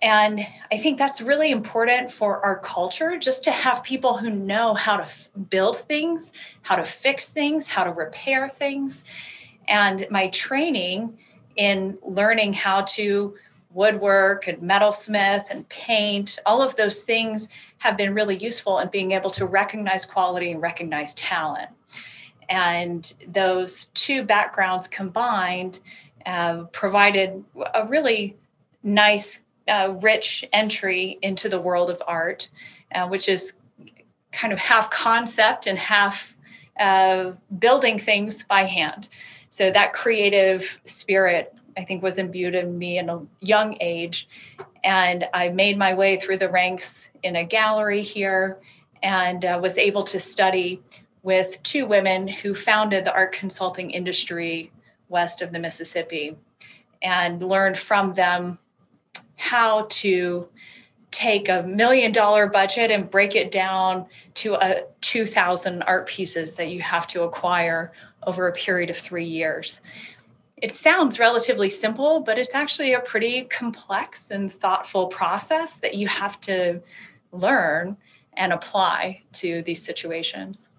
And 0.02 0.40
I 0.70 0.76
think 0.76 0.98
that's 0.98 1.20
really 1.20 1.50
important 1.50 2.10
for 2.10 2.44
our 2.44 2.58
culture 2.58 3.18
just 3.18 3.42
to 3.44 3.50
have 3.50 3.82
people 3.82 4.16
who 4.18 4.30
know 4.30 4.74
how 4.74 4.98
to 4.98 5.04
f- 5.04 5.30
build 5.48 5.78
things, 5.78 6.32
how 6.62 6.76
to 6.76 6.84
fix 6.84 7.32
things, 7.32 7.68
how 7.68 7.84
to 7.84 7.92
repair 7.92 8.48
things. 8.48 9.04
And 9.68 10.06
my 10.10 10.28
training 10.28 11.16
in 11.56 11.98
learning 12.06 12.52
how 12.52 12.82
to 12.82 13.34
woodwork 13.70 14.48
and 14.48 14.58
metalsmith 14.58 15.50
and 15.50 15.68
paint, 15.68 16.38
all 16.46 16.62
of 16.62 16.76
those 16.76 17.02
things 17.02 17.48
have 17.78 17.96
been 17.96 18.14
really 18.14 18.36
useful 18.36 18.78
in 18.78 18.88
being 18.88 19.12
able 19.12 19.30
to 19.30 19.44
recognize 19.44 20.06
quality 20.06 20.50
and 20.50 20.62
recognize 20.62 21.14
talent. 21.14 21.70
And 22.48 23.12
those 23.28 23.86
two 23.92 24.22
backgrounds 24.22 24.88
combined 24.88 25.80
uh, 26.24 26.64
provided 26.72 27.44
a 27.74 27.86
really 27.86 28.36
nice, 28.82 29.42
uh, 29.68 29.94
rich 30.00 30.44
entry 30.52 31.18
into 31.22 31.48
the 31.48 31.60
world 31.60 31.90
of 31.90 32.02
art, 32.06 32.48
uh, 32.94 33.06
which 33.08 33.28
is 33.28 33.54
kind 34.32 34.52
of 34.52 34.58
half 34.58 34.90
concept 34.90 35.66
and 35.66 35.78
half 35.78 36.36
uh, 36.78 37.32
building 37.58 37.98
things 37.98 38.44
by 38.44 38.64
hand. 38.64 39.08
So 39.48 39.70
that 39.70 39.92
creative 39.92 40.78
spirit, 40.84 41.54
I 41.76 41.84
think, 41.84 42.02
was 42.02 42.18
imbued 42.18 42.54
in 42.54 42.78
me 42.78 42.98
in 42.98 43.08
a 43.08 43.22
young 43.40 43.76
age. 43.80 44.28
And 44.84 45.26
I 45.32 45.48
made 45.48 45.78
my 45.78 45.94
way 45.94 46.16
through 46.16 46.38
the 46.38 46.50
ranks 46.50 47.08
in 47.22 47.36
a 47.36 47.44
gallery 47.44 48.02
here 48.02 48.58
and 49.02 49.44
uh, 49.44 49.58
was 49.62 49.78
able 49.78 50.02
to 50.04 50.18
study 50.18 50.82
with 51.22 51.62
two 51.62 51.86
women 51.86 52.28
who 52.28 52.54
founded 52.54 53.04
the 53.04 53.12
art 53.12 53.32
consulting 53.32 53.90
industry 53.90 54.70
west 55.08 55.42
of 55.42 55.52
the 55.52 55.58
Mississippi 55.58 56.36
and 57.02 57.42
learned 57.42 57.78
from 57.78 58.12
them 58.12 58.58
how 59.36 59.86
to 59.90 60.48
take 61.10 61.48
a 61.48 61.62
million 61.62 62.12
dollar 62.12 62.46
budget 62.46 62.90
and 62.90 63.10
break 63.10 63.34
it 63.34 63.50
down 63.50 64.06
to 64.34 64.54
a 64.54 64.84
2000 65.00 65.82
art 65.84 66.06
pieces 66.06 66.54
that 66.54 66.68
you 66.68 66.80
have 66.82 67.06
to 67.06 67.22
acquire 67.22 67.92
over 68.26 68.48
a 68.48 68.52
period 68.52 68.90
of 68.90 68.96
3 68.96 69.24
years. 69.24 69.80
It 70.60 70.72
sounds 70.72 71.18
relatively 71.18 71.68
simple, 71.68 72.20
but 72.20 72.38
it's 72.38 72.54
actually 72.54 72.94
a 72.94 73.00
pretty 73.00 73.44
complex 73.44 74.30
and 74.30 74.52
thoughtful 74.52 75.06
process 75.06 75.78
that 75.78 75.94
you 75.94 76.08
have 76.08 76.40
to 76.40 76.80
learn 77.32 77.96
and 78.34 78.52
apply 78.52 79.22
to 79.34 79.62
these 79.62 79.82
situations. 79.82 80.70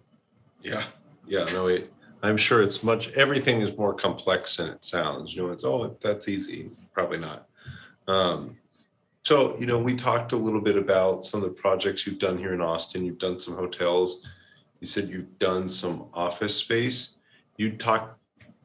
Yeah. 0.62 0.84
Yeah, 1.28 1.46
no, 1.52 1.68
it, 1.68 1.92
I'm 2.24 2.38
sure 2.38 2.62
it's 2.62 2.84
much, 2.84 3.12
everything 3.14 3.62
is 3.62 3.78
more 3.78 3.94
complex 3.94 4.58
than 4.58 4.70
it 4.70 4.86
sounds. 4.86 5.36
You 5.36 5.44
know, 5.44 5.52
it's, 5.52 5.64
oh, 5.64 5.98
that's 6.02 6.28
easy. 6.28 6.72
Probably 6.94 7.18
not. 7.18 7.47
Um, 8.08 8.58
so, 9.24 9.58
you 9.60 9.66
know, 9.66 9.78
we 9.78 9.96
talked 9.96 10.32
a 10.32 10.38
little 10.38 10.62
bit 10.62 10.78
about 10.78 11.24
some 11.26 11.44
of 11.44 11.50
the 11.50 11.56
projects 11.56 12.08
you've 12.08 12.20
done 12.20 12.38
here 12.38 12.54
in 12.54 12.62
Austin. 12.62 13.06
You've 13.06 13.20
done 13.20 13.40
some 13.40 13.56
hotels. 13.56 14.28
You 14.80 14.88
said 14.88 15.10
you've 15.10 15.38
done 15.40 15.68
some 15.68 16.06
office 16.14 16.56
space. 16.56 17.18
You 17.58 17.72
talked 17.72 18.18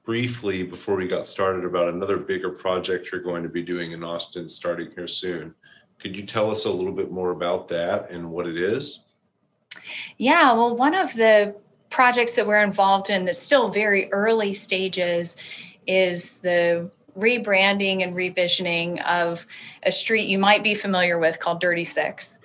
briefly 0.04 0.62
before 0.62 0.96
we 0.96 1.08
got 1.08 1.26
started 1.26 1.64
about 1.64 1.88
another 1.88 2.16
bigger 2.16 2.50
project 2.50 3.10
you're 3.10 3.20
going 3.20 3.42
to 3.42 3.48
be 3.48 3.62
doing 3.62 3.92
in 3.92 4.04
Austin 4.04 4.48
starting 4.48 4.90
here 4.94 5.08
soon. 5.08 5.54
Could 5.98 6.16
you 6.16 6.26
tell 6.26 6.50
us 6.50 6.64
a 6.64 6.70
little 6.70 6.92
bit 6.92 7.10
more 7.10 7.30
about 7.30 7.68
that 7.68 8.10
and 8.10 8.30
what 8.30 8.46
it 8.46 8.56
is? 8.56 9.00
Yeah, 10.18 10.52
well, 10.52 10.76
one 10.76 10.94
of 10.94 11.12
the 11.14 11.54
projects 11.90 12.34
that 12.36 12.46
we're 12.46 12.62
involved 12.62 13.10
in 13.10 13.24
that's 13.24 13.38
still 13.38 13.68
very 13.68 14.12
early 14.12 14.52
stages 14.52 15.36
is 15.86 16.34
the 16.34 16.90
rebranding 17.16 18.02
and 18.02 18.14
revisioning 18.14 19.04
of 19.04 19.46
a 19.82 19.92
street 19.92 20.28
you 20.28 20.38
might 20.38 20.62
be 20.62 20.74
familiar 20.74 21.18
with 21.18 21.38
called 21.40 21.60
Dirty 21.60 21.84
Six. 21.84 22.38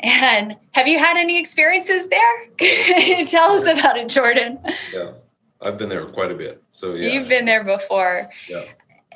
And 0.00 0.56
have 0.72 0.86
you 0.86 0.98
had 0.98 1.16
any 1.16 1.38
experiences 1.38 2.06
there? 2.08 2.46
Tell 3.24 3.52
us 3.52 3.78
about 3.78 3.98
it, 3.98 4.08
Jordan. 4.08 4.60
Yeah, 4.92 5.12
I've 5.60 5.76
been 5.76 5.88
there 5.88 6.06
quite 6.06 6.30
a 6.30 6.36
bit. 6.36 6.62
So, 6.70 6.94
yeah. 6.94 7.10
You've 7.10 7.28
been 7.28 7.46
there 7.46 7.64
before. 7.64 8.30
Yeah. 8.48 8.64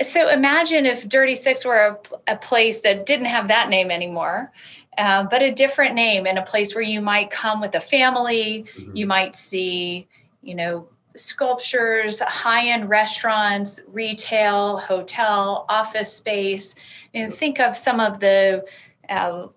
So, 0.00 0.28
imagine 0.28 0.84
if 0.86 1.08
Dirty 1.08 1.36
Six 1.36 1.64
were 1.64 2.00
a, 2.26 2.32
a 2.32 2.36
place 2.36 2.80
that 2.80 3.06
didn't 3.06 3.26
have 3.26 3.48
that 3.48 3.68
name 3.68 3.90
anymore 3.90 4.52
uh, 4.98 5.24
but 5.24 5.42
a 5.42 5.50
different 5.50 5.94
name 5.94 6.26
in 6.26 6.36
a 6.36 6.42
place 6.42 6.74
where 6.74 6.84
you 6.84 7.00
might 7.00 7.30
come 7.30 7.60
with 7.60 7.74
a 7.74 7.80
family. 7.80 8.66
Mm-hmm. 8.76 8.96
You 8.96 9.06
might 9.06 9.34
see, 9.34 10.06
you 10.42 10.54
know, 10.54 10.88
sculptures, 11.14 12.20
high 12.20 12.68
end 12.68 12.88
restaurants, 12.88 13.80
retail, 13.88 14.78
hotel, 14.78 15.66
office 15.68 16.12
space. 16.12 16.74
And 17.14 17.32
think 17.32 17.60
of 17.60 17.76
some 17.76 18.00
of 18.00 18.20
the, 18.20 18.64
uh, 19.08 19.48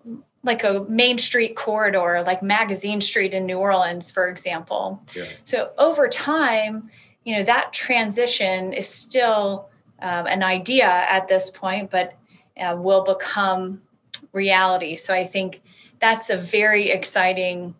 like 0.42 0.62
a 0.64 0.84
main 0.88 1.18
street 1.18 1.56
corridor, 1.56 2.22
like 2.24 2.42
Magazine 2.42 3.00
Street 3.00 3.34
in 3.34 3.46
New 3.46 3.58
Orleans, 3.58 4.10
for 4.10 4.28
example. 4.28 5.02
Yeah. 5.14 5.24
So 5.44 5.72
over 5.78 6.08
time, 6.08 6.90
you 7.24 7.36
know, 7.36 7.42
that 7.42 7.72
transition 7.72 8.72
is 8.72 8.88
still 8.88 9.70
um, 10.00 10.26
an 10.26 10.42
idea 10.42 10.86
at 10.86 11.26
this 11.26 11.50
point, 11.50 11.90
but 11.90 12.14
uh, 12.60 12.76
will 12.78 13.02
become 13.02 13.82
reality. 14.32 14.94
So 14.96 15.12
I 15.12 15.24
think 15.24 15.62
that's 15.98 16.30
a 16.30 16.36
very 16.36 16.90
exciting, 16.90 17.74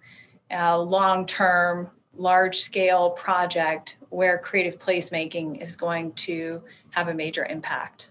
uh, 0.51 0.79
long 0.81 1.27
term, 1.27 1.91
large 2.17 2.57
scale 2.57 3.11
project 3.11 3.97
where 4.11 4.39
creative 4.39 4.79
placemaking 4.79 5.63
is 5.63 5.77
going 5.77 6.13
to 6.13 6.63
have 6.91 7.09
a 7.09 7.15
major 7.15 7.45
impact. 7.47 8.09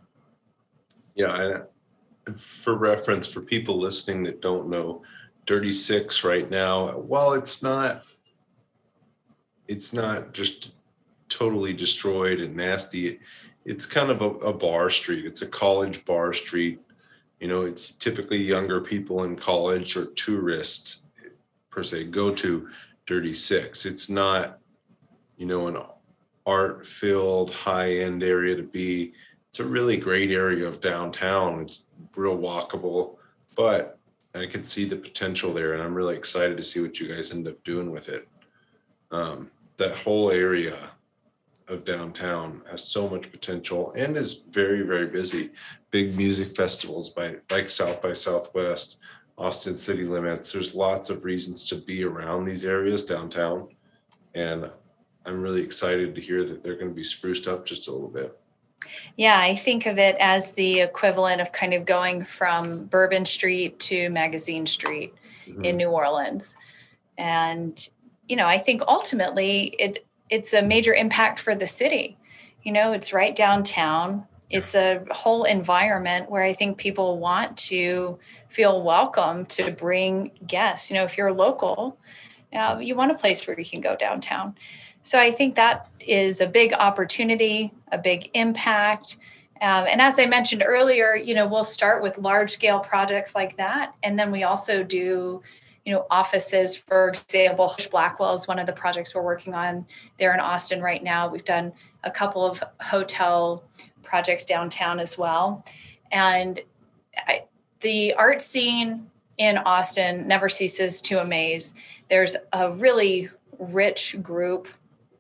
Yeah. 1.15 1.61
for 2.37 2.75
reference, 2.75 3.27
for 3.27 3.41
people 3.41 3.79
listening 3.79 4.23
that 4.23 4.41
don't 4.41 4.69
know, 4.69 5.03
Dirty 5.45 5.71
Six 5.71 6.23
right 6.23 6.49
now, 6.49 6.97
while 6.97 7.33
it's 7.33 7.61
not, 7.61 8.03
it's 9.67 9.93
not 9.93 10.33
just 10.33 10.71
totally 11.29 11.73
destroyed 11.73 12.39
and 12.39 12.55
nasty. 12.55 13.19
It's 13.63 13.85
kind 13.85 14.09
of 14.09 14.21
a, 14.21 14.29
a 14.47 14.53
bar 14.53 14.89
street. 14.89 15.25
It's 15.25 15.43
a 15.43 15.47
college 15.47 16.03
bar 16.05 16.33
street 16.33 16.79
you 17.39 17.47
know 17.47 17.61
it's 17.61 17.91
typically 17.91 18.41
younger 18.41 18.81
people 18.81 19.23
in 19.23 19.35
college 19.35 19.97
or 19.97 20.07
tourists 20.13 21.03
per 21.69 21.83
se 21.83 22.05
go 22.05 22.33
to 22.33 22.67
dirty 23.05 23.33
six 23.33 23.85
it's 23.85 24.09
not 24.09 24.59
you 25.37 25.45
know 25.45 25.67
an 25.67 25.77
art 26.45 26.85
filled 26.85 27.51
high 27.51 27.97
end 27.97 28.23
area 28.23 28.55
to 28.55 28.63
be. 28.63 29.13
It's 29.49 29.59
a 29.59 29.65
really 29.65 29.97
great 29.97 30.31
area 30.31 30.67
of 30.67 30.81
downtown. 30.81 31.61
It's 31.61 31.85
real 32.15 32.37
walkable 32.37 33.15
but 33.55 33.97
i 34.33 34.45
can 34.45 34.63
see 34.63 34.83
the 34.85 34.95
potential 34.95 35.53
there 35.53 35.73
and 35.73 35.81
i'm 35.81 35.93
really 35.93 36.15
excited 36.15 36.57
to 36.57 36.63
see 36.63 36.81
what 36.81 36.99
you 36.99 37.13
guys 37.13 37.31
end 37.31 37.47
up 37.47 37.61
doing 37.63 37.91
with 37.91 38.09
it. 38.09 38.27
Um, 39.11 39.49
that 39.77 39.97
whole 39.97 40.31
area 40.31 40.89
of 41.67 41.83
downtown 41.83 42.61
has 42.69 42.83
so 42.83 43.09
much 43.09 43.31
potential 43.31 43.93
and 43.93 44.15
is 44.17 44.43
very 44.49 44.81
very 44.81 45.07
busy. 45.07 45.51
Big 45.91 46.15
music 46.15 46.55
festivals 46.55 47.09
by 47.09 47.35
like 47.49 47.69
south 47.69 48.01
by 48.01 48.13
southwest 48.13 48.97
austin 49.37 49.75
city 49.75 50.05
limits 50.05 50.51
there's 50.51 50.73
lots 50.75 51.09
of 51.09 51.23
reasons 51.23 51.67
to 51.67 51.75
be 51.75 52.03
around 52.03 52.45
these 52.45 52.63
areas 52.63 53.03
downtown 53.03 53.67
and 54.33 54.69
i'm 55.25 55.41
really 55.41 55.61
excited 55.61 56.15
to 56.15 56.21
hear 56.21 56.45
that 56.45 56.63
they're 56.63 56.75
going 56.75 56.89
to 56.89 56.95
be 56.95 57.03
spruced 57.03 57.47
up 57.47 57.65
just 57.65 57.87
a 57.87 57.91
little 57.91 58.09
bit 58.09 58.39
Yeah, 59.17 59.39
I 59.39 59.55
think 59.55 59.85
of 59.85 59.97
it 59.97 60.15
as 60.19 60.53
the 60.53 60.81
equivalent 60.81 61.41
of 61.41 61.51
kind 61.51 61.73
of 61.73 61.85
going 61.85 62.23
from 62.23 62.85
Bourbon 62.85 63.25
Street 63.25 63.79
to 63.79 64.09
Magazine 64.09 64.65
Street 64.65 65.13
mm-hmm. 65.47 65.65
in 65.65 65.77
New 65.77 65.89
Orleans. 65.89 66.55
And 67.17 67.87
you 68.27 68.35
know, 68.35 68.47
I 68.47 68.57
think 68.57 68.81
ultimately 68.87 69.75
it 69.79 70.05
it's 70.29 70.53
a 70.53 70.61
major 70.61 70.93
impact 70.93 71.39
for 71.39 71.55
the 71.55 71.67
city. 71.67 72.17
You 72.63 72.71
know, 72.71 72.93
it's 72.93 73.13
right 73.13 73.35
downtown. 73.35 74.25
It's 74.55 74.73
a 74.73 75.03
whole 75.11 75.43
environment 75.43 76.31
where 76.31 76.41
I 76.41 76.53
think 76.53 76.77
people 76.77 77.19
want 77.19 77.57
to 77.57 78.17
feel 78.47 78.81
welcome 78.83 79.45
to 79.47 79.71
bring 79.71 80.31
guests. 80.47 80.89
You 80.89 80.95
know, 80.95 81.03
if 81.03 81.17
you're 81.17 81.33
local, 81.33 81.97
uh, 82.53 82.77
you 82.81 82.95
want 82.95 83.11
a 83.11 83.15
place 83.15 83.45
where 83.45 83.59
you 83.59 83.65
can 83.65 83.81
go 83.81 83.97
downtown. 83.97 84.55
So 85.03 85.19
I 85.19 85.29
think 85.29 85.55
that 85.55 85.89
is 85.99 86.39
a 86.39 86.47
big 86.47 86.71
opportunity, 86.71 87.73
a 87.91 87.97
big 87.97 88.29
impact. 88.33 89.17
Um, 89.59 89.87
and 89.89 90.01
as 90.01 90.19
I 90.19 90.25
mentioned 90.25 90.63
earlier, 90.65 91.15
you 91.15 91.35
know, 91.35 91.47
we'll 91.47 91.65
start 91.65 92.01
with 92.01 92.17
large 92.17 92.51
scale 92.51 92.79
projects 92.79 93.35
like 93.35 93.57
that. 93.57 93.93
And 94.03 94.17
then 94.17 94.31
we 94.31 94.43
also 94.43 94.83
do, 94.83 95.41
you 95.83 95.93
know, 95.93 96.05
offices, 96.09 96.77
for 96.77 97.09
example, 97.09 97.75
Blackwell 97.91 98.33
is 98.33 98.47
one 98.47 98.57
of 98.57 98.67
the 98.67 98.73
projects 98.73 99.13
we're 99.13 99.21
working 99.21 99.53
on 99.53 99.85
there 100.17 100.33
in 100.33 100.39
Austin 100.39 100.81
right 100.81 101.03
now. 101.03 101.27
We've 101.27 101.43
done 101.43 101.73
a 102.05 102.11
couple 102.11 102.45
of 102.45 102.63
hotel 102.79 103.65
projects 104.05 104.45
downtown 104.45 104.99
as 104.99 105.17
well. 105.17 105.65
And 106.11 106.61
I, 107.17 107.43
the 107.81 108.13
art 108.13 108.41
scene 108.41 109.09
in 109.37 109.57
Austin 109.57 110.27
never 110.27 110.47
ceases 110.47 111.01
to 111.03 111.21
amaze. 111.21 111.73
There's 112.09 112.35
a 112.53 112.71
really 112.71 113.29
rich 113.59 114.15
group 114.21 114.69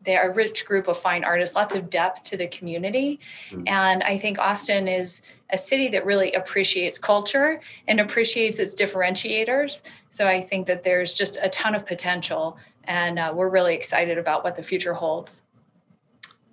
they're 0.05 0.29
a 0.29 0.33
rich 0.33 0.65
group 0.65 0.87
of 0.87 0.97
fine 0.97 1.23
artists, 1.23 1.55
lots 1.55 1.75
of 1.75 1.89
depth 1.89 2.23
to 2.25 2.37
the 2.37 2.47
community. 2.47 3.19
Mm-hmm. 3.49 3.67
And 3.67 4.03
I 4.03 4.17
think 4.17 4.39
Austin 4.39 4.87
is 4.87 5.21
a 5.49 5.57
city 5.57 5.89
that 5.89 6.05
really 6.05 6.31
appreciates 6.33 6.97
culture 6.97 7.59
and 7.87 7.99
appreciates 7.99 8.59
its 8.59 8.73
differentiators. 8.73 9.81
So 10.09 10.27
I 10.27 10.41
think 10.41 10.67
that 10.67 10.83
there's 10.83 11.13
just 11.13 11.37
a 11.41 11.49
ton 11.49 11.75
of 11.75 11.85
potential, 11.85 12.57
and 12.85 13.19
uh, 13.19 13.33
we're 13.35 13.49
really 13.49 13.73
excited 13.73 14.17
about 14.17 14.43
what 14.43 14.55
the 14.55 14.63
future 14.63 14.93
holds. 14.93 15.43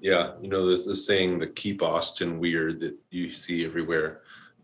Yeah, 0.02 0.32
you 0.42 0.48
know, 0.48 0.66
there's 0.66 0.84
this 0.84 1.06
saying, 1.06 1.38
the 1.38 1.46
keep 1.46 1.80
Austin 1.80 2.40
weird 2.40 2.80
that 2.80 2.98
you 3.10 3.32
see 3.32 3.64
everywhere. 3.64 4.22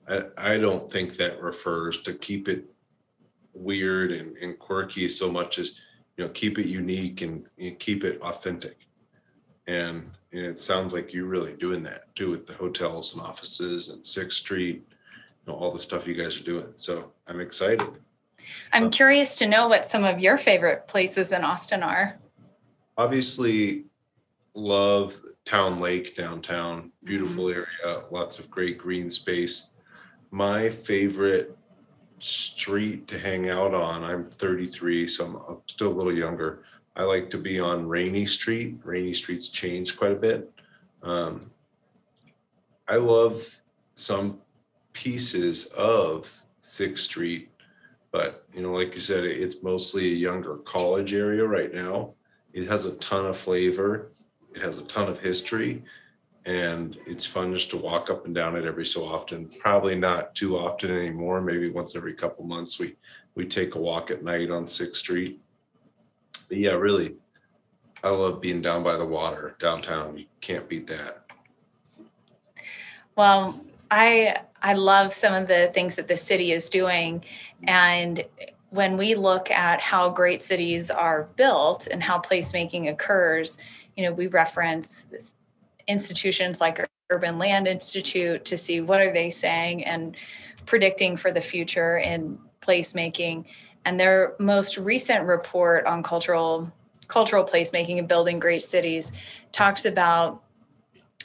I, 0.09 0.23
I 0.37 0.57
don't 0.59 0.91
think 0.91 1.15
that 1.15 1.41
refers 1.41 2.03
to 2.03 2.15
keep 2.15 2.49
it 2.49 2.65
weird 3.55 4.11
and, 4.11 4.37
and 4.39 4.59
quirky 4.59 5.09
so 5.09 5.31
much 5.31 5.61
as 5.61 5.81
you 6.17 6.25
know 6.25 6.31
keep 6.31 6.59
it 6.59 6.67
unique 6.67 7.23
and, 7.23 7.47
and 7.57 7.79
keep 7.79 8.03
it 8.03 8.21
authentic. 8.21 8.89
And, 9.69 10.11
and, 10.33 10.45
it 10.45 10.59
sounds 10.59 10.93
like 10.93 11.13
you're 11.13 11.27
really 11.27 11.53
doing 11.53 11.85
that 11.85 12.13
too 12.17 12.33
with 12.33 12.49
the 12.49 12.55
hotels 12.55 13.15
and 13.15 13.23
offices 13.23 13.91
and 13.91 14.05
sixth 14.05 14.39
street 14.39 14.87
you 14.89 15.53
know 15.53 15.55
all 15.55 15.71
the 15.71 15.79
stuff 15.79 16.09
you 16.09 16.15
guys 16.15 16.41
are 16.41 16.45
doing. 16.45 16.67
So 16.75 17.13
i'm 17.29 17.41
excited. 17.41 17.87
I'm 18.73 18.85
um, 18.85 18.91
curious 18.91 19.37
to 19.37 19.47
know 19.47 19.69
what 19.69 19.87
some 19.87 20.03
of 20.03 20.19
your 20.19 20.37
favorite 20.37 20.89
places 20.89 21.31
in 21.31 21.45
austin 21.45 21.85
are. 21.85 22.19
Obviously 22.97 23.85
love 24.55 25.21
town 25.49 25.79
lake 25.79 26.17
downtown 26.17 26.91
beautiful 27.05 27.45
mm-hmm. 27.45 27.61
area 27.85 28.03
lots 28.11 28.39
of 28.39 28.51
great 28.51 28.77
green 28.77 29.09
space 29.09 29.75
my 30.31 30.69
favorite 30.69 31.59
street 32.21 33.07
to 33.09 33.19
hang 33.19 33.49
out 33.49 33.75
on. 33.75 34.05
I'm 34.05 34.31
33, 34.31 35.09
so 35.09 35.45
I'm 35.49 35.59
still 35.67 35.93
a 35.93 35.95
little 35.95 36.17
younger. 36.17 36.65
I 36.97 37.05
like 37.05 37.31
to 37.31 37.39
be 37.39 37.61
on 37.61 37.89
Rainey 37.89 38.27
Street. 38.27 38.79
Rainey 38.83 39.15
Street's 39.15 39.49
changed 39.49 39.97
quite 39.97 40.13
a 40.13 40.17
bit. 40.17 40.51
Um, 41.03 41.51
I 42.89 42.97
love 42.97 43.63
some 43.95 44.39
pieces 44.93 45.67
of 45.77 46.29
Sixth 46.61 47.05
Street, 47.05 47.51
but 48.11 48.45
you 48.53 48.63
know, 48.63 48.73
like 48.73 48.95
you 48.95 49.01
said, 49.01 49.25
it's 49.25 49.63
mostly 49.63 50.07
a 50.07 50.17
younger 50.17 50.57
college 50.57 51.15
area 51.15 51.45
right 51.45 51.73
now. 51.73 52.15
It 52.53 52.67
has 52.69 52.85
a 52.85 52.95
ton 52.95 53.27
of 53.27 53.37
flavor. 53.37 54.11
It 54.59 54.65
has 54.65 54.79
a 54.79 54.83
ton 54.83 55.07
of 55.07 55.21
history, 55.21 55.85
and 56.45 56.99
it's 57.07 57.25
fun 57.25 57.53
just 57.53 57.71
to 57.71 57.77
walk 57.77 58.11
up 58.11 58.27
and 58.27 58.35
down 58.35 58.57
it 58.57 58.65
every 58.65 58.85
so 58.85 59.05
often. 59.05 59.49
Probably 59.61 59.95
not 59.95 60.35
too 60.35 60.59
often 60.59 60.91
anymore. 60.91 61.41
Maybe 61.41 61.71
once 61.71 61.95
every 61.95 62.13
couple 62.13 62.45
months 62.45 62.81
we 62.81 62.97
we 63.37 63.47
take 63.47 63.77
a 63.77 63.79
walk 63.79 64.11
at 64.11 64.25
night 64.25 64.51
on 64.51 64.67
Sixth 64.67 64.97
Street. 64.97 65.41
But 66.49 66.59
yeah, 66.59 66.73
really, 66.73 67.15
I 68.03 68.09
love 68.09 68.41
being 68.41 68.61
down 68.61 68.83
by 68.83 68.97
the 68.97 69.07
water 69.07 69.55
downtown. 69.61 70.19
You 70.19 70.27
can't 70.41 70.69
beat 70.69 70.89
that. 70.89 71.31
Well, 73.15 73.65
I 73.93 74.39
I 74.61 74.73
love 74.73 75.13
some 75.13 75.35
of 75.35 75.47
the 75.47 75.71
things 75.73 75.95
that 75.95 76.09
the 76.09 76.17
city 76.17 76.51
is 76.51 76.69
doing, 76.69 77.25
and 77.63 78.25
when 78.71 78.97
we 78.97 79.15
look 79.15 79.53
at 79.53 79.81
how 79.81 80.11
great 80.11 80.43
cities 80.43 80.91
are 80.91 81.29
built 81.37 81.87
and 81.87 82.03
how 82.03 82.19
placemaking 82.19 82.91
occurs, 82.91 83.57
you 83.99 84.05
know, 84.05 84.13
we 84.13 84.29
reference 84.29 85.09
institutions 85.89 86.61
like 86.61 86.89
Urban 87.11 87.37
Land 87.37 87.67
Institute 87.67 88.45
to 88.45 88.57
see 88.57 88.81
what 88.81 89.01
are 89.01 89.13
they 89.13 89.29
saying 89.29 89.85
and 89.85 90.17
predicting 90.67 91.17
for 91.17 91.33
the 91.33 91.41
future 91.41 91.99
in 91.99 92.39
placemaking. 92.61 93.45
And 93.85 93.99
their 93.99 94.37
most 94.39 94.79
recent 94.79 95.25
report 95.27 95.85
on 95.85 96.05
cultural 96.05 96.73
cultural 97.09 97.43
placemaking 97.43 97.99
and 97.99 98.07
building 98.07 98.39
great 98.39 98.63
cities 98.63 99.13
talks 99.51 99.85
about 99.85 100.45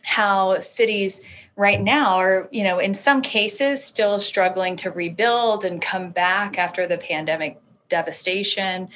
how 0.01 0.59
cities 0.59 1.21
right 1.55 1.79
now 1.79 2.15
are, 2.15 2.47
you 2.51 2.63
know, 2.63 2.79
in 2.79 2.93
some 2.93 3.21
cases 3.21 3.83
still 3.83 4.19
struggling 4.19 4.75
to 4.77 4.89
rebuild 4.89 5.63
and 5.63 5.79
come 5.79 6.09
back 6.09 6.57
after 6.57 6.87
the 6.87 6.97
pandemic 6.97 7.59
devastation 7.89 8.87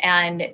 and 0.00 0.52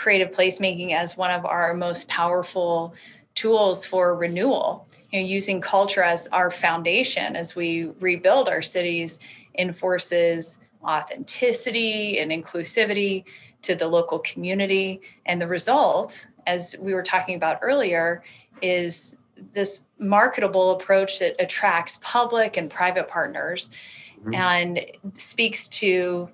creative 0.00 0.30
placemaking 0.30 0.94
as 0.94 1.14
one 1.14 1.30
of 1.30 1.44
our 1.44 1.74
most 1.74 2.08
powerful 2.08 2.94
tools 3.34 3.84
for 3.84 4.16
renewal 4.16 4.88
you 5.10 5.20
know 5.20 5.26
using 5.26 5.60
culture 5.60 6.02
as 6.02 6.26
our 6.28 6.50
foundation 6.50 7.36
as 7.36 7.54
we 7.54 7.90
rebuild 8.00 8.48
our 8.48 8.62
cities 8.62 9.18
enforces 9.58 10.58
authenticity 10.82 12.18
and 12.18 12.32
inclusivity 12.32 13.24
to 13.60 13.74
the 13.74 13.86
local 13.86 14.18
community 14.20 15.02
and 15.26 15.38
the 15.38 15.46
result 15.46 16.28
as 16.46 16.74
we 16.80 16.94
were 16.94 17.02
talking 17.02 17.36
about 17.36 17.58
earlier 17.60 18.22
is 18.62 19.16
this 19.52 19.82
marketable 19.98 20.70
approach 20.70 21.18
that 21.18 21.36
attracts 21.38 21.98
public 22.00 22.56
and 22.56 22.70
private 22.70 23.06
partners 23.06 23.70
mm-hmm. 24.18 24.32
and 24.32 24.80
speaks 25.12 25.68
to 25.68 26.30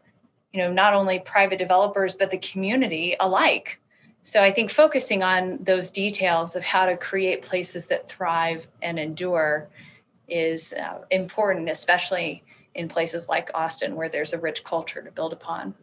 you 0.57 0.63
know 0.63 0.73
not 0.73 0.95
only 0.95 1.19
private 1.19 1.59
developers 1.59 2.17
but 2.17 2.31
the 2.31 2.39
community 2.39 3.15
alike 3.21 3.79
so 4.27 4.43
I 4.43 4.51
think 4.51 4.73
focusing 4.73 5.23
on 5.23 5.59
those 5.63 5.93
details 5.93 6.57
of 6.57 6.65
how 6.65 6.87
to 6.87 6.97
create 6.97 7.43
places 7.43 7.87
that 7.87 8.09
thrive 8.09 8.67
and 8.83 8.99
endure 8.99 9.69
is 10.27 10.73
uh, 10.73 11.03
important, 11.13 11.69
especially 11.69 12.43
in 12.75 12.89
places 12.89 13.29
like 13.29 13.53
Austin 13.55 13.95
where 13.95 14.09
there's 14.09 14.33
a 14.33 14.39
rich 14.39 14.65
culture 14.65 15.01
to 15.01 15.13
build 15.13 15.33
upon. 15.33 15.77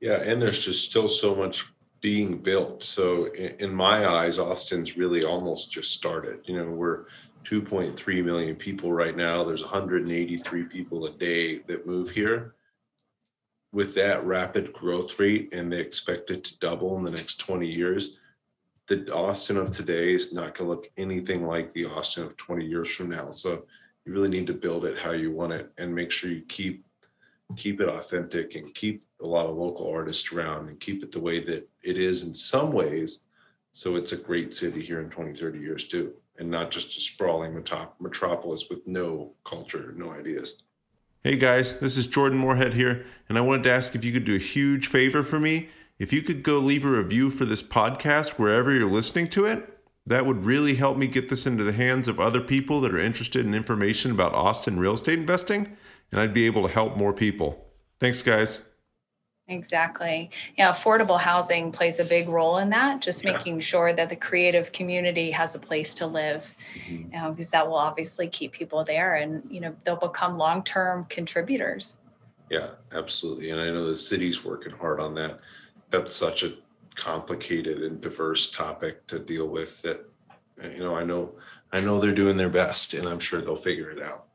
Yeah, 0.00 0.20
and 0.20 0.42
there's 0.42 0.64
just 0.64 0.90
still 0.90 1.08
so 1.08 1.36
much 1.36 1.64
being 2.00 2.38
built. 2.38 2.82
So 2.82 3.26
in, 3.26 3.54
in 3.60 3.72
my 3.72 4.04
eyes, 4.04 4.40
Austin's 4.40 4.96
really 4.96 5.24
almost 5.24 5.70
just 5.70 5.92
started. 5.92 6.40
You 6.46 6.56
know, 6.56 6.68
we're 6.68 7.04
2.3 7.44 8.24
million 8.24 8.56
people 8.56 8.92
right 8.92 9.16
now. 9.16 9.44
There's 9.44 9.62
183 9.62 10.64
people 10.64 11.06
a 11.06 11.12
day 11.12 11.58
that 11.68 11.86
move 11.86 12.10
here 12.10 12.55
with 13.76 13.94
that 13.94 14.24
rapid 14.24 14.72
growth 14.72 15.18
rate 15.18 15.52
and 15.52 15.70
they 15.70 15.78
expect 15.78 16.30
it 16.30 16.42
to 16.42 16.58
double 16.60 16.96
in 16.96 17.04
the 17.04 17.10
next 17.10 17.36
20 17.36 17.70
years, 17.70 18.16
the 18.86 19.12
Austin 19.12 19.58
of 19.58 19.70
today 19.70 20.14
is 20.14 20.32
not 20.32 20.54
going 20.54 20.66
to 20.66 20.74
look 20.74 20.90
anything 20.96 21.44
like 21.44 21.70
the 21.74 21.84
Austin 21.84 22.24
of 22.24 22.38
20 22.38 22.64
years 22.64 22.88
from 22.88 23.10
now. 23.10 23.28
So 23.28 23.66
you 24.06 24.14
really 24.14 24.30
need 24.30 24.46
to 24.46 24.54
build 24.54 24.86
it 24.86 24.96
how 24.96 25.10
you 25.10 25.30
want 25.30 25.52
it 25.52 25.70
and 25.76 25.94
make 25.94 26.10
sure 26.10 26.30
you 26.30 26.40
keep 26.48 26.86
keep 27.54 27.82
it 27.82 27.88
authentic 27.90 28.54
and 28.54 28.74
keep 28.74 29.04
a 29.22 29.26
lot 29.26 29.44
of 29.44 29.56
local 29.56 29.90
artists 29.90 30.32
around 30.32 30.68
and 30.68 30.80
keep 30.80 31.02
it 31.02 31.12
the 31.12 31.20
way 31.20 31.44
that 31.44 31.68
it 31.82 31.98
is 31.98 32.24
in 32.24 32.34
some 32.34 32.72
ways 32.72 33.24
so 33.72 33.94
it's 33.94 34.12
a 34.12 34.16
great 34.16 34.52
city 34.52 34.82
here 34.82 35.00
in 35.00 35.08
20 35.10 35.32
30 35.32 35.60
years 35.60 35.86
too 35.86 36.12
and 36.38 36.50
not 36.50 36.72
just 36.72 36.96
a 36.96 37.00
sprawling 37.00 37.54
metropolis 38.00 38.68
with 38.68 38.84
no 38.84 39.32
culture 39.44 39.94
no 39.96 40.10
ideas 40.10 40.64
Hey 41.26 41.34
guys, 41.34 41.80
this 41.80 41.96
is 41.96 42.06
Jordan 42.06 42.38
Moorhead 42.38 42.74
here, 42.74 43.04
and 43.28 43.36
I 43.36 43.40
wanted 43.40 43.64
to 43.64 43.72
ask 43.72 43.96
if 43.96 44.04
you 44.04 44.12
could 44.12 44.24
do 44.24 44.36
a 44.36 44.38
huge 44.38 44.86
favor 44.86 45.24
for 45.24 45.40
me. 45.40 45.70
If 45.98 46.12
you 46.12 46.22
could 46.22 46.44
go 46.44 46.60
leave 46.60 46.84
a 46.84 46.88
review 46.88 47.30
for 47.30 47.44
this 47.44 47.64
podcast 47.64 48.38
wherever 48.38 48.72
you're 48.72 48.88
listening 48.88 49.28
to 49.30 49.44
it, 49.44 49.76
that 50.06 50.24
would 50.24 50.44
really 50.44 50.76
help 50.76 50.96
me 50.96 51.08
get 51.08 51.28
this 51.28 51.44
into 51.44 51.64
the 51.64 51.72
hands 51.72 52.06
of 52.06 52.20
other 52.20 52.40
people 52.40 52.80
that 52.80 52.94
are 52.94 53.00
interested 53.00 53.44
in 53.44 53.56
information 53.56 54.12
about 54.12 54.34
Austin 54.34 54.78
real 54.78 54.94
estate 54.94 55.18
investing, 55.18 55.76
and 56.12 56.20
I'd 56.20 56.32
be 56.32 56.46
able 56.46 56.64
to 56.64 56.72
help 56.72 56.96
more 56.96 57.12
people. 57.12 57.72
Thanks, 57.98 58.22
guys. 58.22 58.64
Exactly. 59.60 60.30
Yeah, 60.58 60.72
affordable 60.72 61.20
housing 61.20 61.70
plays 61.70 62.00
a 62.00 62.04
big 62.04 62.28
role 62.28 62.58
in 62.58 62.68
that, 62.70 63.00
just 63.00 63.24
Yeah. 63.24 63.32
making 63.32 63.60
sure 63.60 63.92
that 63.92 64.08
the 64.08 64.16
creative 64.16 64.72
community 64.72 65.30
has 65.30 65.54
a 65.54 65.58
place 65.60 65.94
to 65.94 66.06
live, 66.06 66.52
Mhm. 66.74 67.12
you 67.12 67.18
know, 67.20 67.30
because 67.30 67.50
that 67.50 67.66
will 67.66 67.76
obviously 67.76 68.28
keep 68.28 68.52
people 68.52 68.82
there 68.82 69.14
and, 69.14 69.44
you 69.48 69.60
know, 69.60 69.76
they'll 69.84 69.94
become 69.96 70.34
long 70.34 70.64
term 70.64 71.04
contributors. 71.08 71.98
Yeah, 72.50 72.70
absolutely. 72.90 73.50
And 73.50 73.60
I 73.60 73.70
know 73.70 73.86
the 73.86 73.96
city's 73.96 74.44
working 74.44 74.72
hard 74.72 74.98
on 75.00 75.14
that. 75.14 75.40
That's 75.90 76.16
such 76.16 76.42
a 76.42 76.54
complicated 76.96 77.82
and 77.84 78.00
diverse 78.00 78.50
topic 78.50 79.06
to 79.08 79.18
deal 79.20 79.46
with 79.48 79.80
that, 79.82 80.00
you 80.60 80.78
know, 80.78 80.96
I 80.96 81.04
know, 81.04 81.38
I 81.72 81.80
know 81.80 82.00
they're 82.00 82.12
doing 82.14 82.36
their 82.36 82.48
best 82.50 82.94
and 82.94 83.08
I'm 83.08 83.20
sure 83.20 83.40
they'll 83.40 83.54
figure 83.56 83.90
it 83.90 84.02
out. 84.02 84.26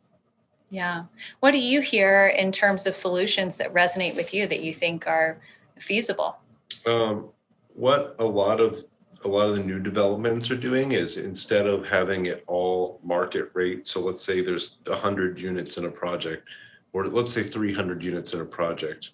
Yeah. 0.71 1.03
What 1.41 1.51
do 1.51 1.59
you 1.59 1.81
hear 1.81 2.27
in 2.27 2.51
terms 2.51 2.87
of 2.87 2.95
solutions 2.95 3.57
that 3.57 3.73
resonate 3.73 4.15
with 4.15 4.33
you 4.33 4.47
that 4.47 4.63
you 4.63 4.73
think 4.73 5.05
are 5.05 5.39
feasible? 5.77 6.37
Um, 6.85 7.29
what 7.75 8.15
a 8.19 8.25
lot 8.25 8.59
of 8.61 8.83
a 9.23 9.27
lot 9.27 9.49
of 9.49 9.55
the 9.55 9.63
new 9.63 9.79
developments 9.79 10.49
are 10.49 10.57
doing 10.57 10.93
is 10.93 11.17
instead 11.17 11.67
of 11.67 11.85
having 11.85 12.25
it 12.25 12.43
all 12.47 12.99
market 13.03 13.51
rate, 13.53 13.85
so 13.85 13.99
let's 13.99 14.23
say 14.23 14.41
there's 14.41 14.79
hundred 14.89 15.39
units 15.39 15.77
in 15.77 15.85
a 15.85 15.91
project, 15.91 16.49
or 16.93 17.07
let's 17.07 17.31
say 17.31 17.43
three 17.43 17.73
hundred 17.73 18.01
units 18.01 18.33
in 18.33 18.41
a 18.41 18.45
project, 18.45 19.11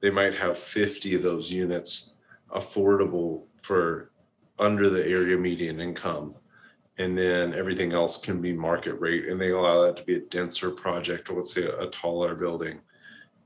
they 0.00 0.10
might 0.10 0.34
have 0.34 0.58
fifty 0.58 1.14
of 1.14 1.22
those 1.22 1.52
units 1.52 2.14
affordable 2.56 3.42
for 3.62 4.10
under 4.58 4.88
the 4.88 5.06
area 5.06 5.36
median 5.36 5.80
income. 5.80 6.34
And 7.00 7.16
then 7.16 7.54
everything 7.54 7.94
else 7.94 8.18
can 8.18 8.42
be 8.42 8.52
market 8.52 8.92
rate, 9.00 9.26
and 9.26 9.40
they 9.40 9.52
allow 9.52 9.80
that 9.80 9.96
to 9.96 10.04
be 10.04 10.16
a 10.16 10.20
denser 10.20 10.70
project, 10.70 11.30
or 11.30 11.38
let's 11.38 11.54
say 11.54 11.64
a 11.64 11.86
taller 11.86 12.34
building 12.34 12.78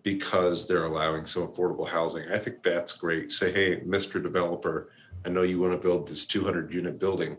because 0.03 0.67
they're 0.67 0.87
allowing 0.87 1.25
some 1.25 1.47
affordable 1.47 1.88
housing. 1.88 2.29
I 2.33 2.38
think 2.40 2.64
that's 2.64 2.99
great. 2.99 3.33
Say, 3.33 3.53
hey, 3.53 3.81
Mr. 3.83 4.21
Developer, 4.21 4.90
I 5.25 5.29
know 5.29 5.43
you 5.43 5.61
want 5.61 5.73
to 5.73 5.79
build 5.79 6.09
this 6.09 6.27
200 6.27 6.75
unit 6.75 6.99
building. 6.99 7.37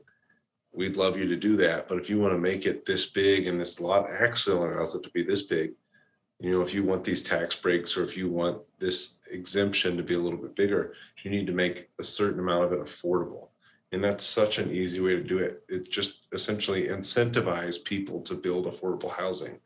We'd 0.72 0.96
love 0.96 1.18
you 1.18 1.28
to 1.28 1.36
do 1.36 1.58
that. 1.58 1.90
But 1.90 1.98
if 1.98 2.10
you 2.10 2.18
want 2.18 2.34
to 2.34 2.40
make 2.40 2.66
it 2.66 2.86
this 2.86 3.08
big 3.08 3.48
and 3.48 3.60
this 3.60 3.82
lot 3.82 4.10
actually 4.10 4.56
allows 4.56 4.96
it 4.96 5.04
to 5.04 5.10
be 5.10 5.22
this 5.22 5.42
big, 5.42 5.74
you 6.40 6.50
know, 6.50 6.62
if 6.62 6.74
you 6.74 6.86
want 6.86 7.04
these 7.04 7.24
tax 7.24 7.58
breaks 7.58 7.98
or 7.98 8.06
if 8.06 8.16
you 8.16 8.30
want 8.30 8.62
this 8.80 9.18
exemption 9.32 9.98
to 9.98 10.04
be 10.04 10.14
a 10.14 10.20
little 10.20 10.40
bit 10.40 10.56
bigger, 10.56 10.94
you 11.24 11.30
need 11.30 11.46
to 11.48 11.54
make 11.54 11.90
a 12.00 12.06
certain 12.06 12.40
amount 12.40 12.64
of 12.64 12.72
it 12.72 12.80
affordable. 12.80 13.50
And 13.92 14.04
that's 14.04 14.26
such 14.26 14.58
an 14.58 14.72
easy 14.72 15.00
way 15.00 15.16
to 15.16 15.24
do 15.24 15.38
it. 15.38 15.64
It 15.70 15.90
just 15.90 16.28
essentially 16.32 16.88
incentivize 16.88 17.84
people 17.84 18.22
to 18.22 18.34
build 18.34 18.66
affordable 18.66 19.16
housing 19.16 19.60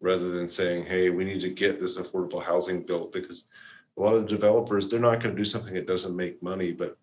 rather 0.00 0.30
than 0.30 0.48
saying, 0.48 0.84
hey, 0.84 1.10
we 1.10 1.24
need 1.24 1.40
to 1.40 1.50
get 1.50 1.80
this 1.80 1.98
affordable 1.98 2.44
housing 2.44 2.82
built 2.82 3.12
because 3.12 3.48
a 3.96 4.00
lot 4.00 4.14
of 4.14 4.22
the 4.22 4.28
developers, 4.28 4.88
they're 4.88 5.00
not 5.00 5.20
going 5.20 5.34
to 5.34 5.40
do 5.40 5.44
something 5.44 5.74
that 5.74 5.86
doesn't 5.86 6.16
make 6.16 6.42
money. 6.42 6.72
But 6.72 6.96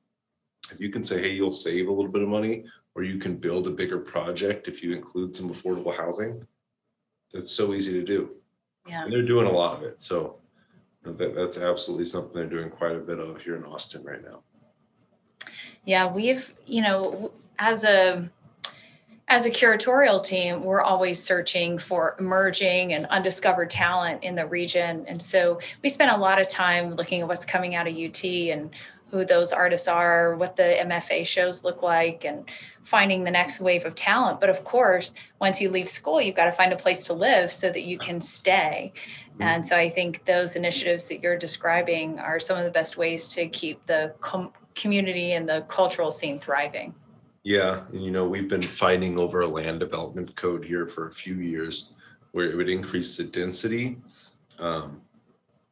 if 0.72 0.80
you 0.80 0.90
can 0.90 1.04
say, 1.04 1.22
hey, 1.22 1.32
you'll 1.32 1.52
save 1.52 1.88
a 1.88 1.92
little 1.92 2.12
bit 2.12 2.22
of 2.22 2.30
money 2.30 2.66
or 2.96 3.04
you 3.04 3.18
can 3.18 3.36
build 3.36 3.68
a 3.68 3.72
bigger 3.72 4.00
project 4.00 4.68
if 4.68 4.84
you 4.84 4.94
include 4.94 5.36
some 5.36 5.50
affordable 5.50 5.96
housing, 5.96 6.46
that's 7.34 7.52
so 7.52 7.74
easy 7.74 7.94
to 7.94 8.04
do. 8.04 8.32
Yeah. 8.88 9.04
And 9.04 9.14
they're 9.14 9.24
doing 9.24 9.48
a 9.48 9.52
lot 9.52 9.78
of 9.78 9.84
it. 9.84 10.02
So 10.02 10.38
that, 11.04 11.36
that's 11.36 11.58
absolutely 11.58 12.06
something 12.06 12.34
they're 12.34 12.46
doing 12.46 12.70
quite 12.70 12.96
a 12.96 13.00
bit 13.00 13.20
of 13.20 13.42
here 13.42 13.56
in 13.56 13.64
Austin 13.64 14.04
right 14.04 14.24
now. 14.24 14.42
Yeah, 15.86 16.12
we've, 16.12 16.54
you 16.66 16.82
know, 16.82 17.32
as 17.58 17.84
a 17.84 18.30
as 19.30 19.46
a 19.46 19.52
curatorial 19.52 20.24
team, 20.24 20.64
we're 20.64 20.82
always 20.82 21.22
searching 21.22 21.78
for 21.78 22.16
emerging 22.20 22.94
and 22.94 23.06
undiscovered 23.08 23.70
talent 23.70 24.24
in 24.24 24.34
the 24.34 24.48
region. 24.48 25.06
And 25.08 25.22
so 25.22 25.60
we 25.84 25.90
spend 25.90 26.10
a 26.10 26.18
lot 26.18 26.42
of 26.42 26.50
time 26.50 26.96
looking 26.96 27.22
at 27.22 27.28
what's 27.28 27.46
coming 27.46 27.76
out 27.76 27.88
of 27.88 27.96
UT 27.96 28.24
and 28.24 28.72
who 29.12 29.24
those 29.26 29.52
artists 29.52 29.88
are, 29.88 30.36
what 30.36 30.56
the 30.56 30.78
MFA 30.82 31.26
shows 31.28 31.64
look 31.64 31.84
like, 31.84 32.26
and 32.26 32.50
finding 32.84 33.24
the 33.24 33.32
next 33.32 33.62
wave 33.62 33.86
of 33.86 33.94
talent. 33.94 34.40
But 34.40 34.50
of 34.50 34.64
course, 34.64 35.14
once 35.40 35.62
you 35.62 35.70
leave 35.70 35.90
school, 35.90 36.20
you've 36.20 36.36
got 36.36 36.46
to 36.46 36.52
find 36.52 36.74
a 36.74 36.78
place 36.78 37.06
to 37.06 37.14
live 37.14 37.52
so 37.52 37.70
that 37.70 37.84
you 37.84 37.98
can 38.00 38.22
stay. 38.22 38.94
Mm-hmm. 39.34 39.44
And 39.44 39.66
so 39.66 39.76
I 39.76 39.90
think 39.90 40.26
those 40.26 40.56
initiatives 40.56 41.08
that 41.08 41.22
you're 41.22 41.38
describing 41.38 42.20
are 42.20 42.40
some 42.40 42.58
of 42.58 42.64
the 42.64 42.72
best 42.72 42.98
ways 42.98 43.28
to 43.30 43.48
keep 43.48 43.86
the 43.86 44.14
com- 44.22 44.54
community 44.80 45.34
and 45.34 45.48
the 45.48 45.62
cultural 45.68 46.10
scene 46.10 46.40
thriving. 46.40 46.96
Yeah, 47.44 47.84
and 47.92 48.04
you 48.04 48.12
know, 48.12 48.28
we've 48.28 48.50
been 48.50 48.62
fighting 48.62 49.20
over 49.20 49.42
a 49.42 49.48
land 49.48 49.80
development 49.80 50.36
code 50.36 50.66
here 50.66 50.88
for 50.88 51.08
a 51.08 51.12
few 51.12 51.36
years 51.36 51.94
where 52.32 52.50
it 52.50 52.56
would 52.56 52.70
increase 52.70 53.18
the 53.18 53.24
density. 53.24 53.98
Um, 54.60 55.02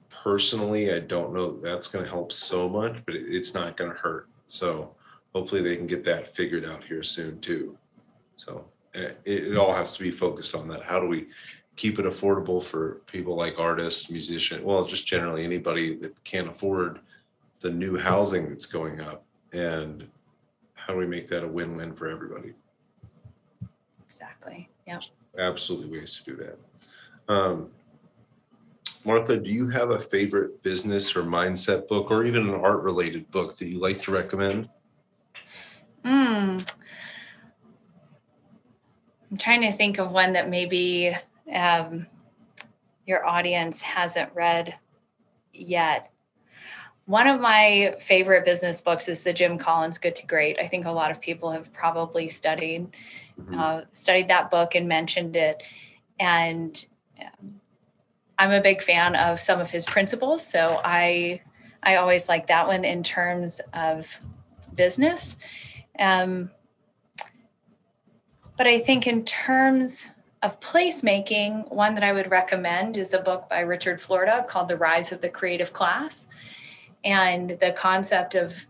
personally, 0.09 0.93
I 0.93 0.99
don't 0.99 1.33
know 1.33 1.51
that 1.51 1.61
that's 1.61 1.87
going 1.87 2.05
to 2.05 2.11
help 2.11 2.31
so 2.31 2.67
much, 2.69 2.97
but 3.05 3.15
it's 3.15 3.53
not 3.53 3.77
going 3.77 3.91
to 3.91 3.97
hurt. 3.97 4.27
So 4.47 4.95
hopefully 5.33 5.61
they 5.61 5.75
can 5.75 5.87
get 5.87 6.03
that 6.05 6.35
figured 6.35 6.65
out 6.65 6.83
here 6.83 7.03
soon 7.03 7.39
too. 7.39 7.77
So 8.37 8.65
eh, 8.95 9.11
it, 9.25 9.47
it 9.49 9.57
all 9.57 9.73
has 9.73 9.91
to 9.93 10.03
be 10.03 10.11
focused 10.11 10.55
on 10.55 10.67
that. 10.69 10.83
How 10.83 10.99
do 10.99 11.07
we 11.07 11.27
keep 11.75 11.99
it 11.99 12.05
affordable 12.05 12.61
for 12.61 13.01
people 13.05 13.35
like 13.35 13.59
artists, 13.59 14.09
musicians, 14.09 14.63
well, 14.63 14.85
just 14.85 15.05
generally 15.05 15.43
anybody 15.43 15.95
that 15.97 16.23
can't 16.23 16.47
afford 16.47 16.99
the 17.59 17.69
new 17.69 17.97
housing 17.97 18.49
that's 18.49 18.65
going 18.65 19.01
up 19.01 19.25
and 19.53 20.07
how 20.73 20.93
do 20.93 20.99
we 20.99 21.07
make 21.07 21.27
that 21.29 21.43
a 21.43 21.47
win-win 21.47 21.93
for 21.93 22.07
everybody? 22.07 22.53
Exactly. 24.05 24.69
Yeah. 24.85 24.99
Absolutely 25.37 25.99
ways 25.99 26.13
to 26.13 26.23
do 26.23 26.35
that. 26.37 27.33
Um, 27.33 27.69
Martha, 29.05 29.37
do 29.37 29.49
you 29.49 29.69
have 29.69 29.91
a 29.91 29.99
favorite 29.99 30.61
business 30.63 31.15
or 31.15 31.23
mindset 31.23 31.87
book 31.87 32.11
or 32.11 32.25
even 32.25 32.49
an 32.49 32.55
art 32.55 32.81
related 32.81 33.29
book 33.31 33.57
that 33.57 33.67
you 33.67 33.79
like 33.79 34.01
to 34.03 34.11
recommend? 34.11 34.69
Mm. 36.03 36.69
I'm 39.31 39.37
trying 39.37 39.61
to 39.61 39.71
think 39.71 39.97
of 39.97 40.11
one 40.11 40.33
that 40.33 40.49
maybe 40.49 41.15
um, 41.53 42.07
your 43.05 43.25
audience 43.25 43.81
hasn't 43.81 44.33
read 44.33 44.75
yet. 45.53 46.11
One 47.07 47.25
of 47.25 47.39
my 47.39 47.95
favorite 47.99 48.43
business 48.43 48.81
books 48.81 49.07
is 49.07 49.23
the 49.23 49.31
Jim 49.31 49.57
Collins 49.57 49.97
Good 49.97 50.13
to 50.17 50.27
Great. 50.27 50.59
I 50.59 50.67
think 50.67 50.85
a 50.85 50.91
lot 50.91 51.09
of 51.09 51.21
people 51.21 51.49
have 51.51 51.71
probably 51.71 52.27
studied 52.27 52.87
uh, 53.55 53.81
studied 53.93 54.27
that 54.27 54.51
book 54.51 54.75
and 54.75 54.89
mentioned 54.89 55.37
it. 55.37 55.63
And 56.19 56.85
um, 57.21 57.61
I'm 58.37 58.51
a 58.51 58.59
big 58.59 58.81
fan 58.81 59.15
of 59.15 59.39
some 59.39 59.61
of 59.61 59.69
his 59.69 59.85
principles, 59.85 60.45
so 60.45 60.81
I 60.83 61.41
I 61.81 61.95
always 61.95 62.27
like 62.27 62.47
that 62.47 62.67
one 62.67 62.83
in 62.83 63.03
terms 63.03 63.61
of 63.73 64.17
business. 64.75 65.37
Um, 65.99 66.51
but 68.57 68.67
I 68.67 68.79
think 68.79 69.07
in 69.07 69.23
terms 69.23 70.09
of 70.43 70.59
placemaking, 70.59 71.71
one 71.71 71.93
that 71.95 72.03
I 72.03 72.11
would 72.11 72.29
recommend 72.29 72.97
is 72.97 73.13
a 73.13 73.19
book 73.19 73.47
by 73.49 73.61
Richard 73.61 74.01
Florida 74.01 74.45
called 74.45 74.67
The 74.67 74.75
Rise 74.75 75.13
of 75.13 75.21
the 75.21 75.29
Creative 75.29 75.71
Class. 75.71 76.27
And 77.07 77.51
the 77.61 77.71
concept 77.71 78.35
of 78.35 78.65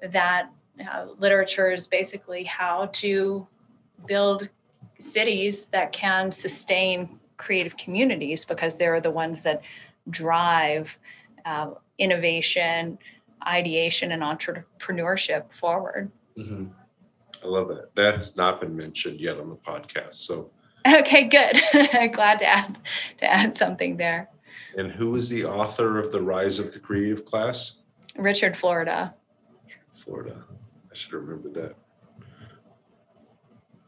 that 0.00 0.48
uh, 0.80 1.06
literature 1.18 1.72
is 1.72 1.88
basically 1.88 2.44
how 2.44 2.88
to 2.92 3.48
build 4.06 4.48
cities 5.00 5.66
that 5.66 5.90
can 5.90 6.30
sustain 6.30 7.18
creative 7.36 7.76
communities 7.76 8.44
because 8.44 8.76
they're 8.76 9.00
the 9.00 9.10
ones 9.10 9.42
that 9.42 9.62
drive 10.08 10.96
uh, 11.44 11.70
innovation, 11.98 12.96
ideation, 13.44 14.12
and 14.12 14.22
entrepreneurship 14.22 15.50
forward. 15.52 16.12
I 16.38 17.46
love 17.46 17.70
it. 17.72 17.90
That's 17.96 18.36
not 18.36 18.60
been 18.60 18.76
mentioned 18.76 19.18
yet 19.20 19.38
on 19.38 19.48
the 19.50 19.56
podcast. 19.56 20.14
So, 20.14 20.52
Okay, 20.86 21.24
good. 21.24 21.60
Glad 22.12 22.38
to 22.38 22.46
add 22.46 22.78
to 23.18 23.24
add 23.30 23.56
something 23.56 23.96
there. 23.96 24.30
and 24.76 24.92
who 24.92 25.16
is 25.16 25.28
the 25.28 25.44
author 25.44 25.98
of 25.98 26.12
The 26.12 26.22
Rise 26.22 26.58
of 26.60 26.72
the 26.72 26.78
Creative 26.78 27.24
Class? 27.24 27.79
Richard 28.16 28.56
Florida. 28.56 29.14
Florida. 29.92 30.44
I 30.90 30.94
should 30.94 31.12
have 31.12 31.22
remembered 31.22 31.54
that. 31.54 31.76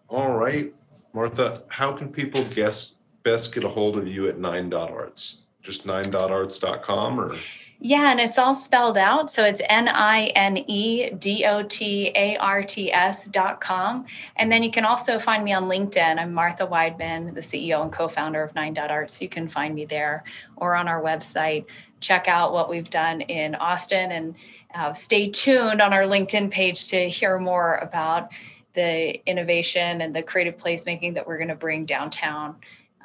All 0.08 0.32
right, 0.32 0.72
Martha, 1.14 1.62
how 1.68 1.92
can 1.92 2.12
people 2.12 2.44
guess 2.54 2.98
best 3.22 3.54
get 3.54 3.64
a 3.64 3.68
hold 3.68 3.96
of 3.96 4.06
you 4.06 4.28
at 4.28 4.38
nine 4.38 4.68
dot 4.68 4.90
arts? 4.90 5.46
Just 5.62 5.86
nine 5.86 6.10
dot 6.10 6.30
arts.com 6.30 7.20
or 7.20 7.34
Yeah, 7.80 8.10
and 8.10 8.20
it's 8.20 8.36
all 8.36 8.52
spelled 8.52 8.98
out. 8.98 9.30
So 9.30 9.44
it's 9.44 9.62
N 9.68 9.88
I 9.88 10.26
N 10.36 10.58
E 10.68 11.10
D 11.10 11.44
O 11.46 11.62
T 11.62 12.12
A 12.14 12.36
R 12.36 12.62
T 12.62 12.92
S 12.92 13.26
dot 13.26 13.60
com. 13.60 14.04
And 14.36 14.52
then 14.52 14.62
you 14.62 14.70
can 14.70 14.84
also 14.84 15.18
find 15.18 15.44
me 15.44 15.52
on 15.52 15.64
LinkedIn. 15.64 16.18
I'm 16.18 16.34
Martha 16.34 16.66
Weidmann, 16.66 17.34
the 17.34 17.40
CEO 17.40 17.82
and 17.82 17.92
co 17.92 18.06
founder 18.06 18.42
of 18.42 18.54
Nine 18.54 18.74
Dot 18.74 18.90
Arts. 18.90 19.22
You 19.22 19.28
can 19.28 19.48
find 19.48 19.74
me 19.74 19.84
there 19.84 20.24
or 20.56 20.74
on 20.74 20.88
our 20.88 21.02
website. 21.02 21.64
Check 22.02 22.28
out 22.28 22.52
what 22.52 22.68
we've 22.68 22.90
done 22.90 23.22
in 23.22 23.54
Austin 23.54 24.12
and 24.12 24.34
uh, 24.74 24.92
stay 24.92 25.30
tuned 25.30 25.80
on 25.80 25.92
our 25.92 26.02
LinkedIn 26.02 26.50
page 26.50 26.88
to 26.88 27.08
hear 27.08 27.38
more 27.38 27.76
about 27.76 28.30
the 28.74 29.24
innovation 29.26 30.00
and 30.00 30.14
the 30.14 30.22
creative 30.22 30.56
placemaking 30.56 31.14
that 31.14 31.26
we're 31.26 31.38
going 31.38 31.48
to 31.48 31.54
bring 31.54 31.86
downtown. 31.86 32.56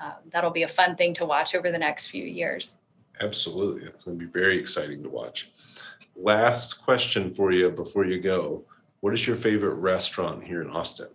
Uh, 0.01 0.13
that'll 0.31 0.51
be 0.51 0.63
a 0.63 0.67
fun 0.67 0.95
thing 0.95 1.13
to 1.13 1.25
watch 1.25 1.55
over 1.55 1.71
the 1.71 1.77
next 1.77 2.07
few 2.07 2.23
years. 2.23 2.77
Absolutely. 3.19 3.87
It's 3.87 4.03
going 4.03 4.19
to 4.19 4.25
be 4.25 4.31
very 4.31 4.59
exciting 4.59 5.03
to 5.03 5.09
watch. 5.09 5.51
Last 6.15 6.83
question 6.83 7.33
for 7.33 7.51
you 7.51 7.69
before 7.69 8.05
you 8.05 8.19
go. 8.19 8.63
What 9.01 9.13
is 9.13 9.27
your 9.27 9.35
favorite 9.35 9.75
restaurant 9.75 10.43
here 10.43 10.61
in 10.61 10.69
Austin? 10.69 11.07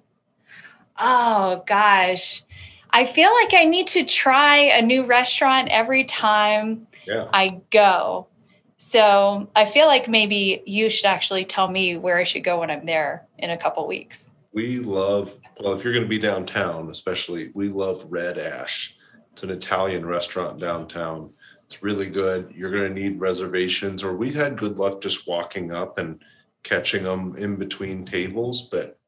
Oh 0.99 1.65
gosh. 1.67 2.45
I 2.93 3.05
feel 3.05 3.33
like 3.33 3.55
I 3.55 3.65
need 3.65 3.87
to 3.89 4.05
try 4.05 4.57
a 4.57 4.83
new 4.83 5.05
restaurant 5.05 5.69
every 5.71 6.05
time 6.05 6.87
Yeah. 7.07 7.29
I 7.33 7.61
go. 7.71 8.29
So 8.77 9.49
I 9.57 9.65
feel 9.65 9.87
like 9.87 10.09
maybe 10.09 10.63
you 10.67 10.91
should 10.91 11.07
actually 11.07 11.45
tell 11.45 11.69
me 11.69 11.97
where 11.97 12.19
I 12.19 12.25
should 12.25 12.45
go 12.45 12.61
when 12.61 12.71
I'm 12.71 12.85
there 12.85 13.27
in 13.39 13.51
a 13.51 13.57
couple 13.57 13.87
weeks. 13.87 14.31
We 14.53 14.81
love, 14.81 15.37
well, 15.61 15.73
if 15.73 15.85
you're 15.85 15.93
going 15.93 16.05
to 16.05 16.09
be 16.09 16.19
downtown, 16.19 16.91
especially, 16.91 17.51
we 17.55 17.69
love 17.69 18.05
Red 18.11 18.39
Ash. 18.39 18.97
It's 19.33 19.43
an 19.43 19.51
Italian 19.51 20.05
restaurant 20.05 20.59
downtown. 20.59 21.31
It's 21.65 21.83
really 21.83 22.11
good. 22.11 22.53
You're 22.55 22.71
going 22.71 22.95
to 22.95 23.01
need 23.01 23.19
reservations, 23.21 24.03
or 24.03 24.15
we've 24.17 24.35
had 24.35 24.59
good 24.59 24.79
luck 24.79 25.01
just 25.01 25.27
walking 25.27 25.73
up 25.73 25.99
and 25.99 26.21
catching 26.65 27.05
them 27.05 27.35
in 27.37 27.57
between 27.57 28.05
tables. 28.05 28.69
But 28.71 28.99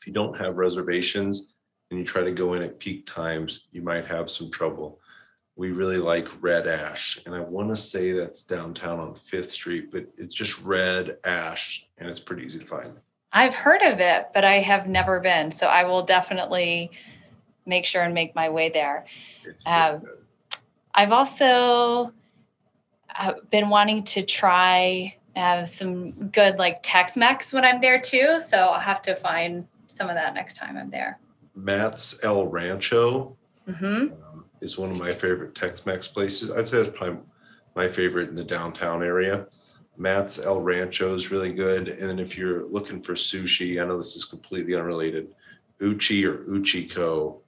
if 0.00 0.06
you 0.06 0.12
don't 0.12 0.38
have 0.38 0.56
reservations 0.56 1.54
and 1.90 1.98
you 1.98 2.04
try 2.04 2.22
to 2.22 2.32
go 2.32 2.54
in 2.54 2.62
at 2.62 2.78
peak 2.78 3.06
times, 3.06 3.68
you 3.72 3.82
might 3.82 4.06
have 4.06 4.30
some 4.30 4.50
trouble. 4.50 5.00
We 5.56 5.72
really 5.72 5.98
like 5.98 6.28
Red 6.40 6.66
Ash, 6.66 7.18
and 7.26 7.34
I 7.34 7.40
want 7.40 7.68
to 7.70 7.76
say 7.76 8.12
that's 8.12 8.42
downtown 8.42 9.00
on 9.00 9.14
Fifth 9.14 9.50
Street, 9.50 9.90
but 9.90 10.06
it's 10.16 10.34
just 10.34 10.60
Red 10.60 11.18
Ash, 11.24 11.86
and 11.98 12.08
it's 12.08 12.20
pretty 12.20 12.44
easy 12.44 12.60
to 12.60 12.66
find. 12.66 12.92
I've 13.32 13.54
heard 13.54 13.82
of 13.82 14.00
it, 14.00 14.28
but 14.32 14.44
I 14.44 14.60
have 14.60 14.86
never 14.86 15.20
been. 15.20 15.50
So 15.50 15.66
I 15.66 15.84
will 15.84 16.02
definitely 16.02 16.90
make 17.66 17.84
sure 17.84 18.02
and 18.02 18.14
make 18.14 18.34
my 18.34 18.48
way 18.48 18.70
there. 18.70 19.04
Um. 19.66 20.02
I've 20.94 21.12
also 21.12 22.12
uh, 23.16 23.34
been 23.50 23.68
wanting 23.68 24.02
to 24.04 24.22
try 24.22 25.14
uh, 25.36 25.64
some 25.64 26.10
good 26.30 26.58
like 26.58 26.80
Tex-Mex 26.82 27.52
when 27.52 27.64
I'm 27.64 27.80
there 27.80 28.00
too. 28.00 28.40
So 28.40 28.58
I'll 28.58 28.80
have 28.80 29.00
to 29.02 29.14
find 29.14 29.68
some 29.86 30.08
of 30.08 30.16
that 30.16 30.34
next 30.34 30.56
time 30.56 30.76
I'm 30.76 30.90
there. 30.90 31.20
Matt's 31.62 32.22
El 32.24 32.46
Rancho 32.46 33.36
hmm 33.66 33.84
um, 33.84 34.44
is 34.60 34.78
one 34.78 34.90
of 34.90 34.96
my 34.96 35.12
favorite 35.12 35.54
Tex-Mex 35.54 36.08
places. 36.08 36.50
I'd 36.50 36.66
say 36.66 36.78
it's 36.78 36.96
probably 36.96 37.18
my 37.76 37.86
favorite 37.88 38.28
in 38.28 38.34
the 38.34 38.44
downtown 38.44 39.02
area. 39.02 39.46
Matt's 39.96 40.38
El 40.38 40.60
Rancho 40.60 41.14
is 41.14 41.30
really 41.30 41.52
good. 41.52 41.88
And 41.88 42.08
then 42.08 42.18
if 42.18 42.36
you're 42.36 42.66
looking 42.66 43.02
for 43.02 43.14
sushi, 43.14 43.80
I 43.80 43.86
know 43.86 43.96
this 43.96 44.16
is 44.16 44.24
completely 44.24 44.74
unrelated. 44.74 45.28
Uchi 45.80 46.24
or 46.24 46.38
Uchiko 46.44 47.38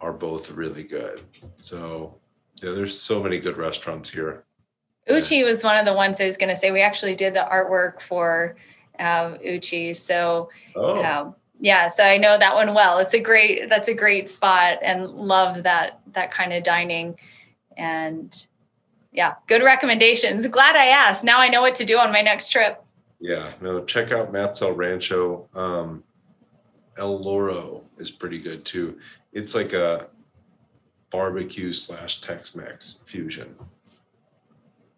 are 0.00 0.12
both 0.12 0.50
really 0.50 0.84
good. 0.84 1.20
So 1.58 2.16
yeah, 2.62 2.72
there's 2.72 3.00
so 3.00 3.22
many 3.22 3.38
good 3.38 3.56
restaurants 3.56 4.10
here. 4.10 4.44
Uchi 5.08 5.42
was 5.44 5.64
one 5.64 5.78
of 5.78 5.84
the 5.84 5.94
ones 5.94 6.20
I 6.20 6.26
was 6.26 6.36
going 6.36 6.50
to 6.50 6.56
say. 6.56 6.70
We 6.70 6.82
actually 6.82 7.14
did 7.14 7.34
the 7.34 7.46
artwork 7.50 8.00
for 8.00 8.56
um, 8.98 9.38
Uchi. 9.44 9.94
So 9.94 10.50
Oh, 10.74 11.04
um, 11.04 11.34
yeah, 11.60 11.88
so 11.88 12.02
I 12.02 12.18
know 12.18 12.36
that 12.38 12.54
one 12.54 12.74
well. 12.74 12.98
It's 12.98 13.14
a 13.14 13.20
great, 13.20 13.68
that's 13.68 13.88
a 13.88 13.94
great 13.94 14.28
spot 14.28 14.78
and 14.82 15.10
love 15.10 15.62
that, 15.62 16.00
that 16.12 16.30
kind 16.30 16.52
of 16.52 16.62
dining. 16.62 17.18
And 17.76 18.46
yeah, 19.12 19.34
good 19.46 19.62
recommendations. 19.62 20.46
Glad 20.48 20.76
I 20.76 20.86
asked. 20.86 21.24
Now 21.24 21.40
I 21.40 21.48
know 21.48 21.62
what 21.62 21.74
to 21.76 21.84
do 21.84 21.98
on 21.98 22.12
my 22.12 22.20
next 22.22 22.50
trip. 22.50 22.82
yeah. 23.20 23.52
No, 23.60 23.84
check 23.84 24.12
out 24.12 24.32
Matt's 24.32 24.60
El 24.62 24.72
Rancho. 24.72 25.48
Um, 25.54 26.04
El 26.98 27.18
Loro 27.22 27.82
is 27.98 28.10
pretty 28.10 28.38
good 28.38 28.64
too. 28.64 28.98
It's 29.32 29.54
like 29.54 29.72
a 29.72 30.08
barbecue 31.10 31.72
slash 31.72 32.20
Tex-Mex 32.20 33.02
fusion. 33.06 33.54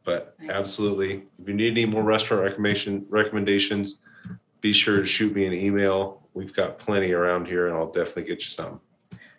But 0.04 0.34
Nice. 0.40 0.50
absolutely, 0.50 1.24
if 1.40 1.48
you 1.48 1.54
need 1.54 1.72
any 1.72 1.84
more 1.86 2.02
restaurant 2.02 2.42
recommendation 2.42 3.04
recommendations, 3.10 3.98
be 4.60 4.72
sure 4.72 4.98
to 4.98 5.06
shoot 5.06 5.34
me 5.34 5.46
an 5.46 5.52
email. 5.52 6.22
We've 6.34 6.54
got 6.54 6.78
plenty 6.78 7.12
around 7.12 7.46
here, 7.46 7.68
and 7.68 7.76
I'll 7.76 7.90
definitely 7.90 8.24
get 8.24 8.44
you 8.44 8.50
some. 8.50 8.80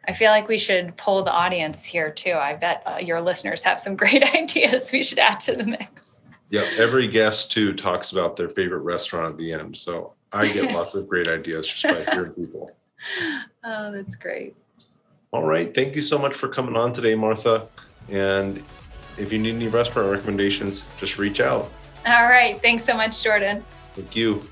I 0.08 0.13
feel 0.13 0.32
like 0.32 0.47
we 0.47 0.58
should 0.58 0.97
poll 0.97 1.23
the 1.23 1.32
audience 1.32 1.86
here 1.86 2.10
too. 2.10 2.34
I 2.34 2.55
bet 2.55 2.84
uh, 2.86 2.97
your 2.97 3.21
listeners 3.21 3.62
have 3.63 3.79
some 3.79 3.95
great 4.03 4.23
ideas 4.36 4.91
we 4.91 5.03
should 5.03 5.19
add 5.19 5.39
to 5.41 5.53
the 5.53 5.65
mix. 5.65 6.15
Yeah, 6.49 6.67
every 6.77 7.08
guest 7.08 7.51
too 7.51 7.73
talks 7.73 8.12
about 8.12 8.36
their 8.36 8.49
favorite 8.49 8.79
restaurant 8.79 9.34
at 9.34 9.38
the 9.38 9.53
end, 9.53 9.77
so 9.77 10.13
I 10.32 10.47
get 10.47 10.73
lots 10.75 10.95
of 10.95 11.08
great 11.08 11.27
ideas 11.27 11.67
just 11.67 11.84
by 11.84 12.12
hearing 12.12 12.34
people. 12.34 12.71
Oh, 13.63 13.93
that's 13.93 14.15
great. 14.15 14.58
All 15.32 15.45
right. 15.45 15.73
Thank 15.73 15.95
you 15.95 16.01
so 16.01 16.17
much 16.17 16.36
for 16.36 16.49
coming 16.49 16.75
on 16.75 16.91
today, 16.91 17.15
Martha. 17.15 17.67
And 18.10 18.62
if 19.17 19.32
you 19.32 19.39
need 19.39 19.55
any 19.55 19.69
restaurant 19.69 20.12
recommendations, 20.12 20.84
just 20.97 21.17
reach 21.17 21.39
out. 21.39 21.71
All 22.05 22.23
right. 22.23 22.60
Thanks 22.62 22.84
so 22.84 22.93
much, 22.93 23.23
Jordan. 23.23 23.63
Thank 23.95 24.17
you. 24.17 24.43